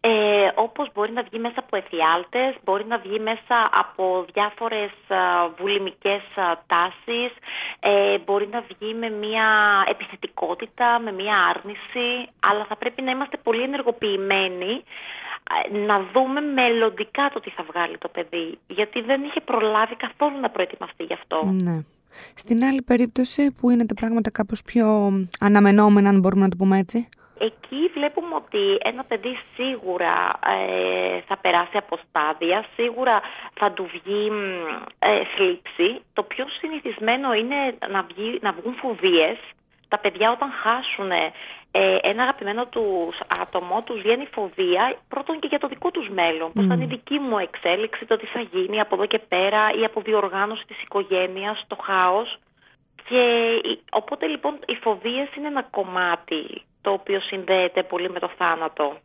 Ε, 0.00 0.10
όπως 0.54 0.90
μπορεί 0.94 1.12
να 1.12 1.22
βγει 1.22 1.38
μέσα 1.38 1.58
από 1.58 1.76
εφιάλτες, 1.76 2.54
μπορεί 2.64 2.84
να 2.84 2.98
βγει 2.98 3.18
μέσα 3.18 3.56
από 3.72 4.24
διάφορες 4.32 4.90
α, 5.08 5.48
βουλημικές 5.58 6.22
α, 6.34 6.46
τάσεις, 6.66 7.32
ε, 7.80 8.18
μπορεί 8.24 8.48
να 8.52 8.60
βγει 8.60 8.94
με 8.94 9.10
μια 9.10 9.48
επιθετικότητα, 9.88 10.98
με 10.98 11.12
μια 11.12 11.36
άρνηση, 11.50 12.30
αλλά 12.40 12.64
θα 12.64 12.76
πρέπει 12.76 13.02
να 13.02 13.10
είμαστε 13.10 13.36
πολύ 13.36 13.62
ενεργοποιημένοι 13.62 14.84
ε, 15.54 15.78
να 15.78 16.04
δούμε 16.12 16.40
μελλοντικά 16.40 17.30
το 17.32 17.40
τι 17.40 17.50
θα 17.50 17.64
βγάλει 17.70 17.98
το 17.98 18.08
παιδί, 18.08 18.58
γιατί 18.66 19.00
δεν 19.00 19.22
είχε 19.22 19.40
προλάβει 19.40 19.96
καθόλου 19.96 20.40
να 20.40 20.50
προετοιμαστεί 20.50 21.04
γι' 21.04 21.12
αυτό. 21.12 21.56
Ναι. 21.62 21.78
Στην 22.34 22.64
άλλη 22.64 22.82
περίπτωση 22.82 23.52
που 23.52 23.70
είναι 23.70 23.86
τα 23.86 23.94
πράγματα 23.94 24.30
κάπως 24.30 24.62
πιο 24.62 25.12
αναμενόμενα, 25.40 26.08
αν 26.08 26.18
μπορούμε 26.18 26.42
να 26.42 26.48
το 26.48 26.56
πούμε 26.56 26.78
έτσι; 26.78 27.08
Εκεί 27.38 27.90
βλέπουμε 27.94 28.34
ότι 28.34 28.78
ένα 28.82 29.04
παιδί 29.04 29.38
σίγουρα 29.54 30.38
ε, 30.46 31.20
θα 31.26 31.36
περάσει 31.36 31.76
από 31.76 31.98
στάδια, 32.08 32.64
σίγουρα 32.74 33.20
θα 33.54 33.72
του 33.72 33.90
βγει 33.92 34.32
ε, 34.98 35.24
θλίψη. 35.36 36.00
Το 36.12 36.22
πιο 36.22 36.46
συνηθισμένο 36.60 37.34
είναι 37.34 37.56
να, 37.88 38.02
βγει, 38.02 38.38
να 38.42 38.52
βγουν 38.52 38.74
φοβίες. 38.74 39.36
Τα 39.88 39.98
παιδιά 39.98 40.30
όταν 40.30 40.50
χάσουν 40.50 41.10
ε, 41.10 41.98
ένα 42.02 42.22
αγαπημένο 42.22 42.66
τους 42.66 43.20
άτομο, 43.40 43.82
τους 43.82 44.00
βγαίνει 44.00 44.26
φοβία 44.32 44.96
πρώτον 45.08 45.38
και 45.38 45.46
για 45.46 45.58
το 45.58 45.68
δικό 45.68 45.90
τους 45.90 46.08
μέλλον. 46.08 46.52
Πώς 46.52 46.66
θα 46.66 46.74
είναι 46.74 46.84
η 46.84 46.86
δική 46.86 47.18
μου 47.18 47.38
εξέλιξη, 47.38 48.04
το 48.04 48.16
τι 48.16 48.26
θα 48.26 48.40
γίνει 48.40 48.80
από 48.80 48.94
εδώ 48.94 49.06
και 49.06 49.18
πέρα, 49.18 49.70
η 49.80 49.84
αποδιοργάνωση 49.84 50.66
της 50.66 50.82
οικογένειας, 50.82 51.64
το 51.66 51.76
χάος. 51.82 52.38
Και 53.08 53.22
οπότε 53.90 54.26
λοιπόν 54.26 54.58
οι 54.66 54.74
φοβίες 54.74 55.28
είναι 55.36 55.46
ένα 55.46 55.62
κομμάτι 55.62 56.62
το 56.86 56.92
οποίο 56.92 57.20
συνδέεται 57.20 57.82
πολύ 57.82 58.10
με 58.10 58.18
το 58.18 58.30
θάνατο. 58.38 58.96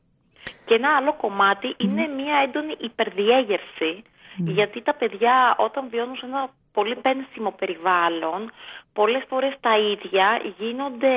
Και 0.66 0.74
ένα 0.74 0.96
άλλο 0.96 1.14
κομμάτι 1.14 1.74
είναι 1.78 2.08
μια 2.08 2.36
έντονη 2.46 2.76
υπερδιέγερση, 2.80 4.04
γιατί 4.36 4.82
τα 4.82 4.94
παιδιά 4.94 5.56
όταν 5.58 5.88
βιώνουν 5.90 6.16
σε 6.16 6.26
ένα 6.26 6.50
πολύ 6.74 6.96
πένσιμο 6.96 7.52
περιβάλλον, 7.52 8.52
πολλές 8.94 9.24
φορές 9.28 9.54
τα 9.60 9.78
ίδια 9.78 10.42
γίνονται 10.58 11.14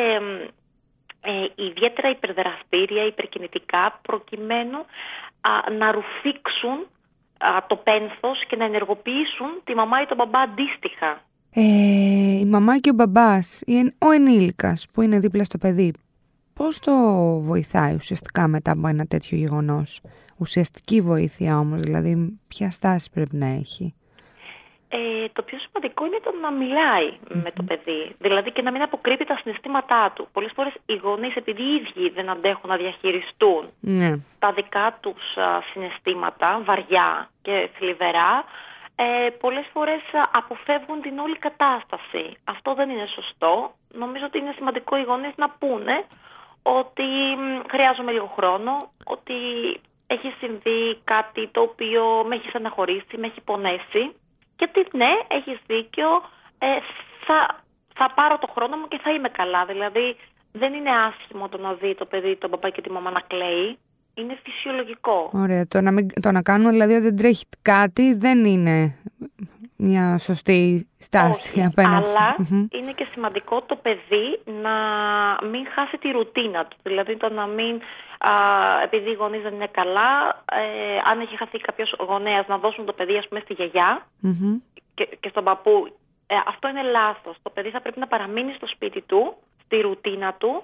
ε, 1.20 1.32
ιδιαίτερα 1.54 2.08
υπερδραστήρια, 2.10 3.04
υπερκινητικά, 3.06 4.00
προκειμένου 4.02 4.78
να 5.78 5.92
ρουφήξουν 5.92 6.86
το 7.66 7.76
πένθος 7.76 8.46
και 8.48 8.56
να 8.56 8.64
ενεργοποιήσουν 8.64 9.50
τη 9.64 9.74
μαμά 9.74 10.02
ή 10.02 10.06
τον 10.06 10.16
μπαμπά 10.16 10.40
αντίστοιχα. 10.40 11.20
Ε, 11.54 11.62
η 12.38 12.44
μαμά 12.44 12.78
και 12.78 12.90
ο 12.90 12.94
μπαμπάς, 12.94 13.62
ο 13.98 14.10
ενήλικας 14.10 14.86
που 14.92 15.02
είναι 15.02 15.18
δίπλα 15.18 15.44
στο 15.44 15.58
παιδί, 15.58 15.94
Πώς 16.54 16.78
το 16.78 16.92
βοηθάει 17.40 17.94
ουσιαστικά 17.94 18.48
μετά 18.48 18.70
από 18.70 18.88
ένα 18.88 19.06
τέτοιο 19.06 19.36
γεγονός; 19.38 20.00
Ουσιαστική 20.36 21.00
βοήθεια 21.00 21.58
όμως, 21.58 21.80
δηλαδή 21.80 22.38
ποια 22.48 22.70
στάση 22.70 23.10
πρέπει 23.10 23.36
να 23.36 23.46
έχει; 23.46 23.94
Ε, 24.88 25.28
το 25.32 25.42
πιο 25.42 25.58
σημαντικό 25.58 26.06
είναι 26.06 26.20
το 26.22 26.32
να 26.42 26.50
μιλαει 26.52 27.10
με 27.28 27.50
το 27.50 27.62
παιδί. 27.62 28.14
Δηλαδή 28.18 28.50
και 28.52 28.62
να 28.62 28.70
μην 28.70 28.82
αποκρύπτει 28.82 29.24
τα 29.24 29.36
συναισθήματά 29.42 30.12
του. 30.14 30.28
Πολλές 30.32 30.52
φορές 30.54 30.72
οι 30.86 30.94
γονείς 30.94 31.34
επειδή 31.36 31.62
οι 31.62 31.74
ίδιοι 31.74 32.08
δεν 32.08 32.28
αντέχουν 32.30 32.70
να 32.70 32.76
διαχειριστούν 32.76 33.64
ναι. 33.80 34.18
τα 34.38 34.52
δικά 34.52 34.98
τους 35.00 35.22
συναισθήματα, 35.72 36.62
βαριά 36.64 37.30
και 37.42 37.68
θλιβερά, 37.76 38.44
ε, 38.96 39.30
πολλές 39.30 39.66
φορές 39.72 40.02
αποφεύγουν 40.32 41.00
την 41.00 41.18
όλη 41.18 41.38
κατάσταση. 41.38 42.36
Αυτό 42.44 42.74
δεν 42.74 42.90
είναι 42.90 43.06
σωστό. 43.06 43.74
Νομίζω 43.92 44.24
ότι 44.24 44.38
είναι 44.38 44.52
σημαντικό 44.56 44.96
οι 44.96 45.02
γονείς 45.02 45.32
να 45.36 45.48
πούνε 45.58 46.04
ότι 46.66 47.08
χρειάζομαι 47.70 48.12
λίγο 48.12 48.32
χρόνο, 48.36 48.72
ότι 49.04 49.34
έχει 50.06 50.34
συμβεί 50.40 50.98
κάτι 51.04 51.48
το 51.48 51.60
οποίο 51.60 52.02
με 52.28 52.34
έχει 52.34 52.48
στεναχωρήσει, 52.48 53.16
με 53.16 53.26
έχει 53.26 53.40
πονέσει 53.40 54.02
και 54.56 54.68
ότι 54.68 54.96
ναι, 54.96 55.12
έχεις 55.28 55.58
δίκιο, 55.66 56.08
ε, 56.58 56.66
θα, 57.26 57.38
θα 57.94 58.12
πάρω 58.14 58.38
το 58.38 58.48
χρόνο 58.54 58.76
μου 58.76 58.88
και 58.88 59.00
θα 59.02 59.10
είμαι 59.10 59.28
καλά. 59.28 59.64
Δηλαδή 59.64 60.16
δεν 60.52 60.72
είναι 60.74 60.90
άσχημο 60.90 61.48
το 61.48 61.58
να 61.58 61.72
δει 61.72 61.94
το 61.94 62.04
παιδί, 62.04 62.36
τον 62.36 62.50
παπά 62.50 62.70
και 62.70 62.80
τη 62.80 62.90
μαμά 62.90 63.10
να 63.10 63.20
κλαίει. 63.20 63.78
Είναι 64.14 64.38
φυσιολογικό. 64.42 65.30
Ωραία. 65.32 65.66
Το 65.66 65.80
να, 65.80 65.90
μην, 65.90 66.08
το 66.22 66.30
να 66.32 66.42
κάνουμε 66.42 66.70
δηλαδή 66.70 66.92
ότι 66.92 67.02
δεν 67.02 67.16
τρέχει 67.16 67.44
κάτι 67.62 68.14
δεν 68.14 68.44
είναι 68.44 68.98
μια 69.84 70.18
σωστή 70.18 70.88
στάση 70.98 71.50
Όχι, 71.50 71.64
απέναντι. 71.64 72.08
Αλλά 72.08 72.36
είναι 72.78 72.92
και 72.92 73.06
σημαντικό 73.12 73.62
το 73.62 73.76
παιδί 73.76 74.40
να 74.62 74.74
μην 75.50 75.66
χάσει 75.74 75.96
τη 75.98 76.10
ρουτίνα 76.10 76.66
του. 76.66 76.76
Δηλαδή 76.82 77.16
το 77.16 77.28
να 77.28 77.46
μην, 77.46 77.74
α, 78.18 78.32
επειδή 78.82 79.10
οι 79.10 79.14
γονείς 79.14 79.42
δεν 79.42 79.54
είναι 79.54 79.70
καλά, 79.80 80.42
ε, 80.52 80.98
αν 81.10 81.20
έχει 81.20 81.36
χαθεί 81.36 81.58
κάποιος 81.58 81.96
γονέας 82.08 82.46
να 82.46 82.58
δώσουν 82.58 82.84
το 82.84 82.92
παιδί 82.92 83.16
ας 83.16 83.28
πούμε 83.28 83.40
στη 83.40 83.52
γιαγια 83.52 84.06
και, 84.94 85.08
και 85.20 85.28
στον 85.28 85.44
παππού. 85.44 85.96
Ε, 86.26 86.34
αυτό 86.46 86.68
είναι 86.68 86.82
λάθος. 86.82 87.36
Το 87.42 87.50
παιδί 87.50 87.70
θα 87.70 87.80
πρέπει 87.80 87.98
να 87.98 88.06
παραμείνει 88.06 88.52
στο 88.52 88.66
σπίτι 88.66 89.00
του, 89.00 89.34
στη 89.64 89.80
ρουτίνα 89.80 90.32
του 90.32 90.62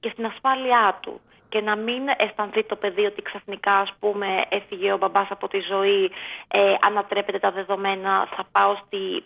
και 0.00 0.10
στην 0.12 0.26
ασφάλειά 0.26 0.98
του 1.00 1.20
και 1.52 1.60
να 1.60 1.76
μην 1.76 2.02
αισθανθεί 2.16 2.62
το 2.64 2.76
παιδί 2.76 3.04
ότι 3.04 3.22
ξαφνικά 3.22 3.74
ας 3.84 3.92
πούμε 4.00 4.26
έφυγε 4.48 4.92
ο 4.92 4.96
μπαμπάς 4.96 5.28
από 5.30 5.48
τη 5.48 5.58
ζωή, 5.70 6.04
ε, 6.48 6.58
ανατρέπεται 6.88 7.38
τα 7.38 7.50
δεδομένα, 7.50 8.28
θα 8.36 8.44
πάω 8.52 8.72
στη 8.86 9.24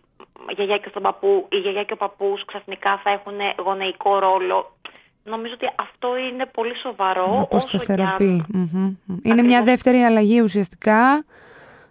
γιαγιά 0.56 0.78
και 0.78 0.88
στον 0.88 1.02
παππού, 1.02 1.46
η 1.50 1.56
γιαγιά 1.56 1.84
και 1.84 1.92
ο 1.92 1.96
παππούς 1.96 2.44
ξαφνικά 2.44 3.00
θα 3.02 3.10
έχουν 3.10 3.38
γονεϊκό 3.64 4.18
ρόλο. 4.18 4.58
Νομίζω 5.24 5.54
ότι 5.54 5.68
αυτό 5.76 6.08
είναι 6.16 6.46
πολύ 6.46 6.76
σοβαρό. 6.76 7.38
Αποσταθεροποιεί. 7.40 8.46
Είναι 9.22 9.42
μια 9.42 9.62
δεύτερη 9.62 9.98
αλλαγή 9.98 10.40
ουσιαστικά. 10.40 11.24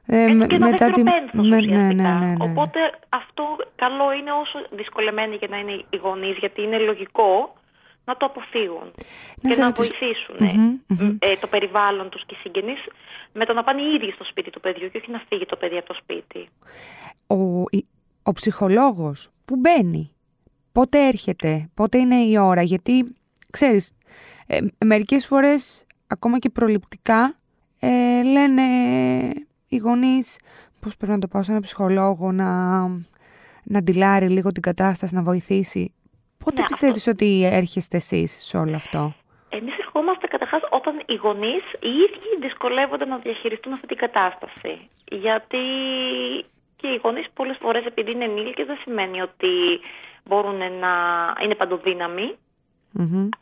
Ε, 0.05 0.21
είναι 0.21 0.47
και 0.47 0.57
μετά 0.57 0.91
τη... 0.91 1.03
με... 1.03 1.11
ναι, 1.31 1.59
ναι, 1.59 1.93
ναι, 1.93 2.11
ναι, 2.11 2.33
Οπότε 2.39 2.79
αυτό 3.09 3.43
καλό 3.75 4.13
είναι 4.19 4.31
όσο 4.31 4.65
δυσκολεμένοι 4.71 5.37
και 5.37 5.47
να 5.47 5.57
είναι 5.57 5.83
οι 5.89 5.97
γονείς, 5.97 6.37
γιατί 6.37 6.61
είναι 6.61 6.77
λογικό 6.77 7.55
να 8.05 8.17
το 8.17 8.25
αποφύγουν 8.25 8.93
να 9.41 9.50
και 9.50 9.62
να 9.62 9.69
βοηθήσουν 9.71 10.35
ε, 11.19 11.35
το 11.35 11.47
περιβάλλον 11.47 12.09
τους 12.09 12.25
και 12.25 12.35
οι 12.35 12.38
συγγενείς 12.41 12.79
με 13.33 13.45
το 13.45 13.53
να 13.53 13.63
πάνε 13.63 13.81
οι 13.81 13.93
ίδιοι 13.93 14.12
στο 14.12 14.24
σπίτι 14.24 14.50
του 14.50 14.59
παιδιού 14.59 14.89
και 14.89 14.97
όχι 14.97 15.12
να 15.12 15.21
φύγει 15.27 15.45
το 15.45 15.55
παιδί 15.55 15.77
από 15.77 15.88
το 15.88 16.00
σπίτι. 16.01 16.50
Ο, 17.27 17.35
ο 18.24 18.33
ψυχολόγος 18.33 19.29
που 19.45 19.55
μπαίνει, 19.55 20.12
πότε 20.71 21.07
έρχεται, 21.07 21.69
πότε 21.74 21.97
είναι 21.97 22.15
η 22.15 22.38
ώρα, 22.38 22.62
γιατί 22.62 23.15
ξέρεις, 23.51 23.91
ε, 24.47 24.59
μερικές 24.85 25.25
φορές 25.27 25.85
ακόμα 26.07 26.39
και 26.39 26.50
προληπτικά 26.50 27.35
ε, 27.79 28.24
λένε 28.24 28.62
οι 29.67 29.77
γονείς 29.77 30.38
πώς 30.79 30.97
πρέπει 30.97 31.12
να 31.12 31.19
το 31.19 31.27
πάω 31.27 31.43
σε 31.43 31.51
ένα 31.51 31.62
ψυχολόγο 31.62 32.31
να, 32.31 32.79
να 33.63 33.81
ντυλάρει 33.81 34.29
λίγο 34.29 34.51
την 34.51 34.62
κατάσταση, 34.62 35.15
να 35.15 35.24
βοηθήσει. 35.24 35.93
Πότε 36.45 36.61
ναι, 36.61 36.67
πιστεύεις 36.67 37.07
ότι 37.07 37.49
έρχεστε 37.51 37.97
εσείς 37.97 38.31
σε 38.47 38.57
όλο 38.57 38.75
αυτό; 38.75 39.13
Εμείς 39.49 39.77
ερχόμαστε 39.77 40.27
καταρχάς 40.27 40.61
όταν 40.69 41.01
οι 41.05 41.15
γονείς 41.15 41.63
οι 41.79 41.89
ίδιοι 42.05 42.29
δυσκολεύονται 42.39 43.05
να 43.05 43.17
διαχειριστούν 43.17 43.73
αυτή 43.73 43.87
την 43.87 43.97
κατάσταση. 43.97 44.89
Γιατί 45.11 45.63
και 46.75 46.87
οι 46.87 46.99
γονείς 47.03 47.27
πολλές 47.33 47.57
φορές 47.61 47.85
επειδή 47.85 48.11
είναι 48.11 48.23
ενήλικες 48.23 48.65
δεν 48.65 48.77
σημαίνει 48.83 49.21
ότι 49.21 49.53
μπορούν 50.25 50.57
να 50.57 50.93
είναι 51.43 51.55
παντοδύναμοι. 51.55 52.35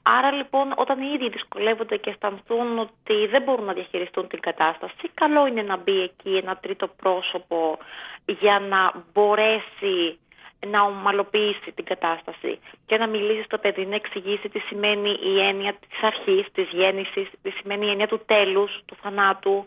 Άρα 0.03 0.31
λοιπόν 0.31 0.73
όταν 0.75 1.01
οι 1.01 1.11
ίδιοι 1.15 1.29
δυσκολεύονται 1.29 1.97
και 1.97 2.09
αισθανθούν 2.09 2.79
ότι 2.79 3.27
δεν 3.31 3.41
μπορούν 3.43 3.65
να 3.65 3.73
διαχειριστούν 3.73 4.27
την 4.27 4.39
κατάσταση, 4.39 5.09
καλό 5.13 5.47
είναι 5.47 5.61
να 5.61 5.77
μπει 5.77 6.01
εκεί 6.01 6.35
ένα 6.35 6.57
τρίτο 6.57 6.87
πρόσωπο 6.87 7.77
για 8.25 8.59
να 8.59 9.03
μπορέσει 9.13 10.19
να 10.67 10.81
ομαλοποιήσει 10.81 11.71
την 11.75 11.85
κατάσταση 11.85 12.59
και 12.85 12.97
να 12.97 13.07
μιλήσει 13.07 13.43
στο 13.43 13.57
παιδί, 13.57 13.85
να 13.85 13.95
εξηγήσει 13.95 14.49
τι 14.49 14.59
σημαίνει 14.59 15.09
η 15.09 15.39
έννοια 15.49 15.73
της 15.73 16.01
αρχής, 16.01 16.45
της 16.51 16.67
γέννησης, 16.71 17.29
τι 17.41 17.49
σημαίνει 17.49 17.85
η 17.85 17.89
έννοια 17.89 18.07
του 18.07 18.21
τέλους, 18.25 18.81
του 18.85 18.95
θανατου 19.01 19.65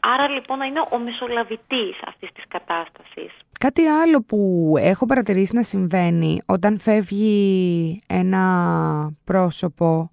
Άρα 0.00 0.28
λοιπόν 0.28 0.58
να 0.58 0.64
είναι 0.64 0.80
ο 0.90 0.98
μεσολαβητής 0.98 1.96
αυτής 2.06 2.30
της 2.32 2.44
κατάστασης. 2.48 3.32
Κάτι 3.58 3.86
άλλο 3.86 4.22
που 4.22 4.74
έχω 4.78 5.06
παρατηρήσει 5.06 5.54
να 5.54 5.62
συμβαίνει 5.62 6.40
όταν 6.46 6.78
φεύγει 6.78 8.02
ένα 8.06 9.12
πρόσωπο 9.24 10.10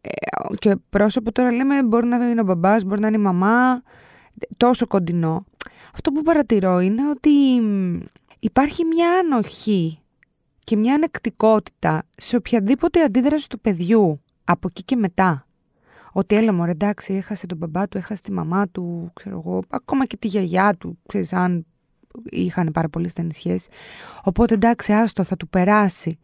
ε, 0.00 0.10
και 0.58 0.76
πρόσωπο 0.90 1.32
τώρα 1.32 1.52
λέμε 1.52 1.82
μπορεί 1.82 2.06
να 2.06 2.28
είναι 2.28 2.40
ο 2.40 2.44
μπαμπάς, 2.44 2.84
μπορεί 2.84 3.00
να 3.00 3.06
είναι 3.06 3.16
η 3.16 3.20
μαμά, 3.20 3.82
τόσο 4.56 4.86
κοντινό. 4.86 5.44
Αυτό 5.92 6.10
που 6.10 6.22
παρατηρώ 6.22 6.80
είναι 6.80 7.08
ότι 7.08 7.30
υπάρχει 8.38 8.84
μια 8.84 9.18
ανοχή 9.18 10.02
και 10.64 10.76
μια 10.76 10.94
ανεκτικότητα 10.94 12.02
σε 12.16 12.36
οποιαδήποτε 12.36 13.02
αντίδραση 13.02 13.48
του 13.48 13.60
παιδιού 13.60 14.20
από 14.44 14.68
εκεί 14.70 14.82
και 14.82 14.96
μετά. 14.96 15.46
Ότι 16.12 16.34
έλα 16.34 16.52
μωρέ 16.52 16.70
εντάξει 16.70 17.14
έχασε 17.14 17.46
τον 17.46 17.58
μπαμπά 17.58 17.88
του, 17.88 17.98
έχασε 17.98 18.22
τη 18.22 18.32
μαμά 18.32 18.68
του, 18.68 19.10
ξέρω 19.14 19.42
εγώ, 19.44 19.62
ακόμα 19.68 20.06
και 20.06 20.16
τη 20.16 20.28
γιαγιά 20.28 20.74
του, 20.74 20.98
ξέρεις 21.08 21.32
αν 21.32 21.66
είχαν 22.24 22.70
πάρα 22.72 22.88
πολύ 22.88 23.08
στενή 23.08 23.32
σχέση. 23.32 23.68
Οπότε 24.22 24.54
εντάξει 24.54 24.92
άστο 24.92 25.24
θα 25.24 25.36
του 25.36 25.48
περάσει. 25.48 26.18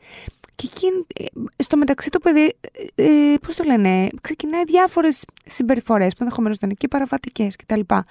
Και 0.55 0.69
εκεί, 0.73 0.87
ε, 1.15 1.25
στο 1.63 1.77
μεταξύ 1.77 2.11
το 2.11 2.19
παιδί, 2.19 2.57
ε, 2.95 3.33
ε 3.33 3.39
πώς 3.39 3.57
το 3.57 3.65
λένε, 3.65 4.09
ξεκινάει 4.21 4.65
διάφορες 4.65 5.25
συμπεριφορές 5.45 6.13
που 6.13 6.19
ενδεχομένως 6.21 6.57
ήταν 6.57 6.71
και 6.71 6.89
παραβατικές 6.89 7.57
κτλ. 7.57 7.81
Ε, 7.81 8.03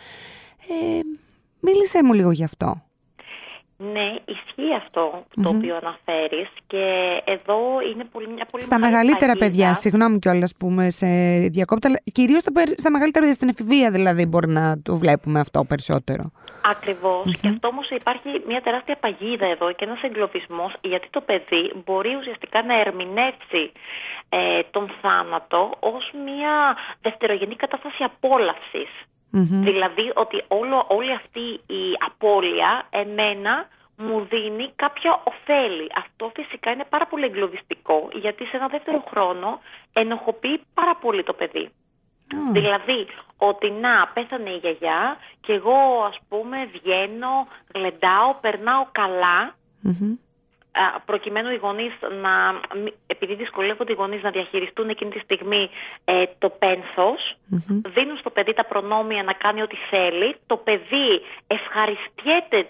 μίλησέ 1.59 2.03
μου 2.03 2.13
λίγο 2.13 2.31
γι' 2.31 2.43
αυτό. 2.43 2.82
Ναι, 3.77 4.15
ισχύει 4.25 4.73
αυτό 4.77 5.23
το 5.43 5.49
οποίο 5.49 5.75
αναφέρεις 5.75 6.49
και 6.67 6.85
εδώ 7.25 7.57
είναι 7.93 8.05
πολύ, 8.11 8.27
μια 8.27 8.45
πολύ 8.51 8.63
Στα 8.63 8.79
μεγαλύτερα 8.79 9.35
παιδιά, 9.35 9.73
συγγνώμη 9.73 10.19
κιόλας 10.19 10.55
που 10.59 10.69
με 10.69 10.89
σε 10.89 11.07
διακόπτα, 11.51 11.87
αλλά 11.87 11.99
κυρίως 12.11 12.41
στα 12.75 12.91
μεγαλύτερα 12.91 13.25
παιδιά, 13.25 13.33
στην 13.33 13.49
εφηβεία 13.49 13.91
δηλαδή 13.91 14.25
μπορεί 14.25 14.49
να 14.49 14.81
το 14.81 14.95
βλέπουμε 14.95 15.39
αυτό 15.39 15.63
περισσότερο. 15.63 16.31
Ακριβώς. 16.65 17.37
Και 17.41 17.47
αυτό 17.47 17.67
όμως 17.67 17.89
υπάρχει 17.89 18.29
μια 18.47 18.61
τεράστια 18.61 18.95
παγίδα 18.95 19.45
εδώ 19.45 19.71
και 19.71 19.85
ένας 19.85 20.01
εγκλωβισμός 20.01 20.73
γιατί 20.81 21.07
το 21.09 21.21
παιδί 21.21 21.73
μπορεί 21.85 22.15
ουσιαστικά 22.15 22.63
να 22.63 22.79
ερμηνεύσει 22.79 23.71
ε, 24.29 24.61
τον 24.71 24.91
θάνατο 25.01 25.71
ως 25.79 26.11
μια 26.25 26.75
δευτερογενή 27.01 27.55
κατάσταση 27.55 28.03
απόλαυσης. 28.03 28.89
Δηλαδή 29.41 30.11
ότι 30.15 30.43
όλο, 30.47 30.85
όλη 30.87 31.13
αυτή 31.13 31.73
η 31.73 31.83
απώλεια 32.05 32.87
εμένα 32.89 33.67
μου 33.97 34.27
δίνει 34.29 34.71
κάποια 34.75 35.21
ωφέλη. 35.23 35.91
Αυτό 35.95 36.31
φυσικά 36.35 36.71
είναι 36.71 36.85
πάρα 36.89 37.05
πολύ 37.07 37.25
εγκλωβιστικό 37.25 38.09
γιατί 38.13 38.45
σε 38.45 38.57
ένα 38.57 38.67
δεύτερο 38.67 39.03
χρόνο 39.09 39.59
ενοχοποιεί 39.93 40.61
πάρα 40.73 40.95
πολύ 40.95 41.23
το 41.23 41.33
παιδί. 41.33 41.69
Δηλαδή 42.51 43.07
ότι 43.37 43.71
να 43.71 44.07
πέθανε 44.13 44.49
η 44.49 44.57
γιαγιά 44.57 45.17
και 45.41 45.53
εγώ 45.53 46.03
ας 46.07 46.17
πούμε 46.29 46.57
βγαίνω, 46.73 47.47
γλεντάω, 47.73 48.35
περνάω 48.41 48.85
προκειμένου 51.05 51.51
οι 51.51 51.55
γονείς 51.55 51.93
να, 52.21 52.59
επειδή 53.07 53.35
δυσκολεύονται 53.35 53.91
οι 53.91 53.95
γονείς 53.95 54.21
να 54.21 54.31
διαχειριστούν 54.31 54.89
εκείνη 54.89 55.11
τη 55.11 55.19
στιγμή 55.19 55.69
ε, 56.05 56.23
το 56.37 56.49
πενθο 56.49 57.15
δίνουν 57.95 58.17
στο 58.17 58.29
παιδί 58.29 58.53
τα 58.53 58.65
προνόμια 58.65 59.23
να 59.23 59.33
κάνει 59.33 59.61
ό,τι 59.61 59.75
θέλει. 59.89 60.35
Το 60.47 60.57
παιδί 60.57 61.21
ευχαριστιέται 61.47 62.67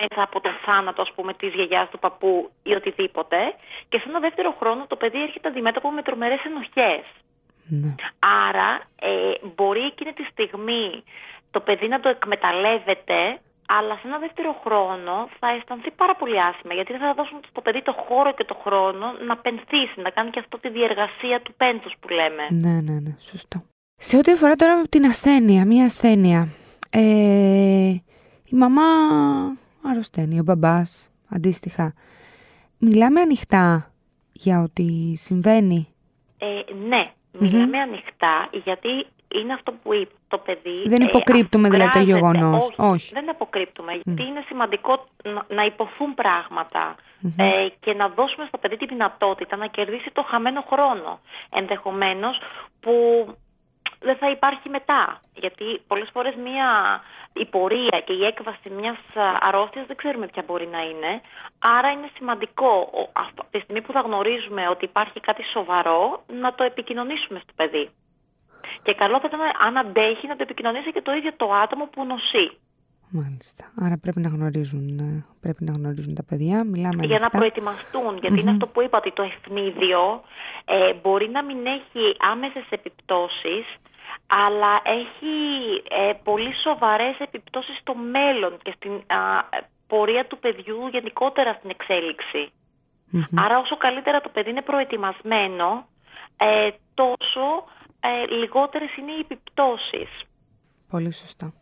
μέσα 0.00 0.22
από 0.22 0.40
τον 0.40 0.52
θάνατο, 0.64 1.02
ας 1.02 1.12
πούμε, 1.14 1.34
της 1.34 1.54
γιαγιάς 1.54 1.88
του 1.90 1.98
παππού 1.98 2.50
ή 2.62 2.74
οτιδήποτε. 2.74 3.36
Και 3.88 3.98
σε 3.98 4.08
ένα 4.08 4.20
δεύτερο 4.20 4.54
χρόνο 4.58 4.86
το 4.86 4.96
παιδί 4.96 5.22
έρχεται 5.22 5.48
αντιμέτωπο 5.48 5.90
με 5.90 6.02
τρομερές 6.02 6.44
ενοχές. 6.44 7.04
Ναι. 7.68 7.94
Άρα 8.48 8.80
ε, 9.00 9.32
μπορεί 9.56 9.80
εκείνη 9.80 10.12
τη 10.12 10.24
στιγμή 10.24 11.02
το 11.50 11.60
παιδί 11.60 11.88
να 11.88 12.00
το 12.00 12.08
εκμεταλλεύεται 12.08 13.40
αλλά 13.76 13.94
σε 13.94 14.06
ένα 14.08 14.18
δεύτερο 14.18 14.60
χρόνο 14.64 15.28
θα 15.38 15.48
αισθανθεί 15.56 15.90
πάρα 15.90 16.14
πολύ 16.16 16.42
άσχημα 16.42 16.74
γιατί 16.74 16.92
δεν 16.92 17.00
θα 17.00 17.14
δώσουν 17.14 17.38
στο 17.50 17.60
παιδί 17.60 17.82
το 17.82 17.94
χώρο 18.06 18.30
και 18.34 18.44
το 18.44 18.56
χρόνο 18.64 19.06
να 19.26 19.36
πενθήσει, 19.36 20.00
να 20.00 20.10
κάνει 20.10 20.30
και 20.30 20.38
αυτό 20.38 20.58
τη 20.58 20.68
διεργασία 20.68 21.40
του 21.42 21.52
πένθους 21.56 21.94
που 22.00 22.08
λέμε. 22.08 22.44
Ναι, 22.50 22.80
ναι, 22.80 23.00
ναι, 23.00 23.14
σωστό. 23.20 23.62
Σε 23.96 24.16
ό,τι 24.16 24.32
αφορά 24.32 24.54
τώρα 24.54 24.82
την 24.88 25.04
ασθένεια, 25.06 25.66
μία 25.66 25.84
ασθένεια, 25.84 26.48
ε, 26.90 27.94
η 28.44 28.56
μαμά 28.56 28.82
αρρωσταίνει, 29.82 30.38
ο 30.38 30.42
μπαμπάς 30.42 31.10
αντίστοιχα. 31.30 31.94
Μιλάμε 32.78 33.20
ανοιχτά 33.20 33.92
για 34.32 34.60
ό,τι 34.60 35.14
συμβαίνει; 35.16 35.88
Ε, 36.38 36.74
ναι, 36.88 37.02
μιλάμε 37.38 37.78
ανοιχτά 37.78 38.48
γιατί 38.64 39.06
είναι 39.28 39.52
αυτό 39.52 39.72
που 39.72 39.94
είπε 39.94 40.14
το 40.28 40.38
παιδί. 40.38 40.88
Δεν 40.88 41.00
ε, 41.00 41.04
υποκρύπτουμε 41.08 41.68
δηλαδή 41.68 41.92
το 41.92 42.04
γεγονός. 42.04 42.64
Όχι, 42.64 42.74
όχι, 42.76 43.14
δεν 43.14 43.30
αποκρύπτουμε. 43.30 43.92
Γιατί 43.92 44.22
είναι 44.22 44.44
σημαντικό 44.46 45.06
να, 45.48 45.64
υποθούν 45.64 46.14
ε, 47.36 47.66
και 47.80 47.94
να 47.94 48.08
δώσουμε 48.08 48.44
στο 48.48 48.58
παιδί 48.58 48.76
τη 48.76 48.86
δυνατότητα 48.86 49.56
να 49.56 49.66
κερδίσει 49.66 50.10
το 50.12 50.22
χαμένο 50.22 50.64
χρόνο. 50.70 51.20
Ενδεχομένως 51.50 52.40
που 52.80 52.92
δεν 54.00 54.16
θα 54.16 54.30
υπάρχει 54.30 54.68
μετά. 54.68 55.20
Γιατί 55.34 55.80
πολλές 55.86 56.08
φορές 56.12 56.34
μια 56.34 57.00
η 57.32 57.44
πορεία 57.44 58.02
και 58.04 58.12
η 58.12 58.24
έκβαση 58.24 58.70
μιας 58.70 58.98
αρρώστιας 59.40 59.86
δεν 59.86 59.96
ξέρουμε 59.96 60.26
ποια 60.26 60.42
μπορεί 60.46 60.66
να 60.66 60.80
είναι. 60.82 61.20
Άρα 61.58 61.90
είναι 61.90 62.10
σημαντικό 62.16 62.90
από 63.12 63.44
τη 63.50 63.58
στιγμή 63.60 63.82
που 63.82 63.92
θα 63.92 64.00
γνωρίζουμε 64.00 64.68
ότι 64.68 64.84
υπάρχει 64.84 65.20
κάτι 65.20 65.42
σοβαρό 65.52 66.22
να 66.40 66.54
το 66.54 66.64
επικοινωνήσουμε 66.64 67.38
στο 67.42 67.52
παιδί. 67.56 67.90
Και 68.82 68.94
καλό 68.94 69.20
θα 69.20 69.26
ήταν 69.26 69.40
αν 69.66 69.76
αντέχει 69.76 70.26
να 70.26 70.36
το 70.36 70.42
επικοινωνήσει 70.42 70.92
και 70.92 71.02
το 71.02 71.12
ίδιο 71.12 71.32
το 71.36 71.52
άτομο 71.52 71.84
που 71.86 72.04
νοσεί. 72.04 72.56
Μάλιστα. 73.10 73.72
Άρα 73.84 73.98
πρέπει 74.02 74.20
να 74.20 74.28
γνωρίζουν, 74.28 74.98
ε, 74.98 75.24
πρέπει 75.40 75.64
να 75.64 75.72
γνωρίζουν 75.72 76.14
τα 76.14 76.24
παιδιά. 76.28 76.64
Μιλάμε 76.64 77.06
Για 77.06 77.18
να 77.18 77.28
προετοιμαστούν. 77.28 78.18
είναι 78.22 78.50
αυτό 78.50 78.66
που 78.66 78.82
είπα 78.82 78.98
ότι 78.98 79.12
το 79.12 79.22
ευνίδιο 79.22 80.22
ε, 80.64 80.92
μπορεί 81.02 81.28
να 81.28 81.42
μην 81.44 81.66
έχει 81.66 82.16
άμεσες 82.32 82.66
επιπτώσεις 82.70 83.66
αλλά 84.26 84.80
έχει 84.84 85.36
ε, 85.90 86.12
πολύ 86.22 86.54
σοβαρές 86.62 87.18
επιπτώσεις 87.18 87.78
στο 87.78 87.94
μέλλον 87.94 88.58
και 88.62 88.72
στην 88.76 88.92
πορεία 89.86 90.26
του 90.26 90.38
παιδιού 90.38 90.86
γενικότερα 90.90 91.52
στην 91.52 91.70
εξελιξη 91.70 92.52
Άρα 93.36 93.58
όσο 93.58 93.76
καλύτερα 93.76 94.20
το 94.20 94.28
παιδί 94.28 94.50
είναι 94.50 94.62
προετοιμασμένο, 94.62 95.86
ε, 96.36 96.70
τόσο 96.94 97.64
ε, 98.00 98.34
λιγότερες 98.34 98.96
είναι 98.96 99.12
οι 99.12 99.18
επιπτώσεις. 99.20 100.08
Πολύ 100.90 101.12
σωστά. 101.12 101.52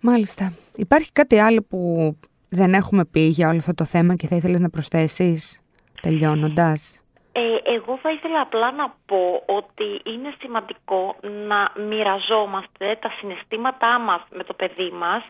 Μάλιστα. 0.00 0.52
Υπάρχει 0.76 1.12
κάτι 1.12 1.38
άλλο 1.38 1.62
που 1.68 2.12
δεν 2.48 2.74
έχουμε 2.74 3.04
πει 3.04 3.20
για 3.20 3.48
όλο 3.48 3.58
αυτό 3.58 3.74
το 3.74 3.84
θέμα 3.84 4.14
και 4.14 4.26
θα 4.26 4.36
ήθελες 4.36 4.60
να 4.60 4.70
προσθέσεις 4.70 5.62
τελειώνοντας; 6.00 7.02
Ε, 7.32 7.72
εγώ 7.74 7.98
θα 8.02 8.10
ήθελα 8.10 8.40
απλά 8.40 8.72
να 8.72 8.94
πω 9.06 9.42
ότι 9.46 10.10
είναι 10.12 10.34
σημαντικό 10.40 11.16
να 11.22 11.82
μοιραζόμαστε 11.82 12.98
τα 13.00 13.10
συναισθήματά 13.18 13.98
μας 13.98 14.20
με 14.30 14.44
το 14.44 14.54
παιδί 14.54 14.90
μας 14.90 15.22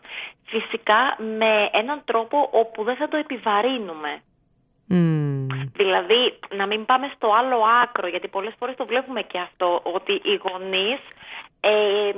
φυσικά 0.43 1.15
με 1.37 1.69
έναν 1.71 2.01
τρόπο 2.05 2.49
όπου 2.51 2.83
δεν 2.83 2.95
θα 2.95 3.07
το 3.07 3.17
επιβαρύνουμε. 3.17 4.21
Δηλαδή 5.73 6.39
να 6.55 6.65
μην 6.67 6.85
πάμε 6.85 7.11
στο 7.15 7.31
άλλο 7.39 7.57
άκρο, 7.83 8.07
γιατί 8.07 8.27
πολλές 8.27 8.53
φορές 8.59 8.75
το 8.75 8.85
βλέπουμε 8.85 9.21
και 9.21 9.39
αυτό, 9.39 9.81
ότι 9.83 10.11
οι 10.11 10.39
γονείς 10.45 10.99
ε, 11.59 12.11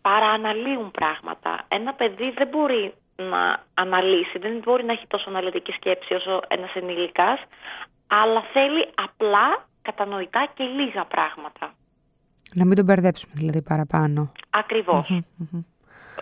παρααναλύουν 0.00 0.90
πράγματα. 0.90 1.64
Ένα 1.68 1.94
παιδί 1.94 2.30
δεν 2.30 2.48
μπορεί 2.48 2.94
να 3.16 3.64
αναλύσει, 3.74 4.38
δεν 4.38 4.58
μπορεί 4.64 4.84
να 4.84 4.92
έχει 4.92 5.06
τόσο 5.06 5.30
αναλυτική 5.30 5.72
σκέψη 5.72 6.14
όσο 6.14 6.40
ένας 6.48 6.74
ενήλικας, 6.74 7.40
αλλά 8.06 8.42
θέλει 8.52 8.88
απλά 8.94 9.66
κατανοητά 9.82 10.48
και 10.54 10.64
λίγα 10.64 11.04
πράγματα. 11.04 11.74
Να 12.54 12.64
μην 12.64 12.76
τον 12.76 12.84
μπερδέψουμε 12.84 13.32
δηλαδή 13.36 13.62
παραπάνω. 13.62 14.32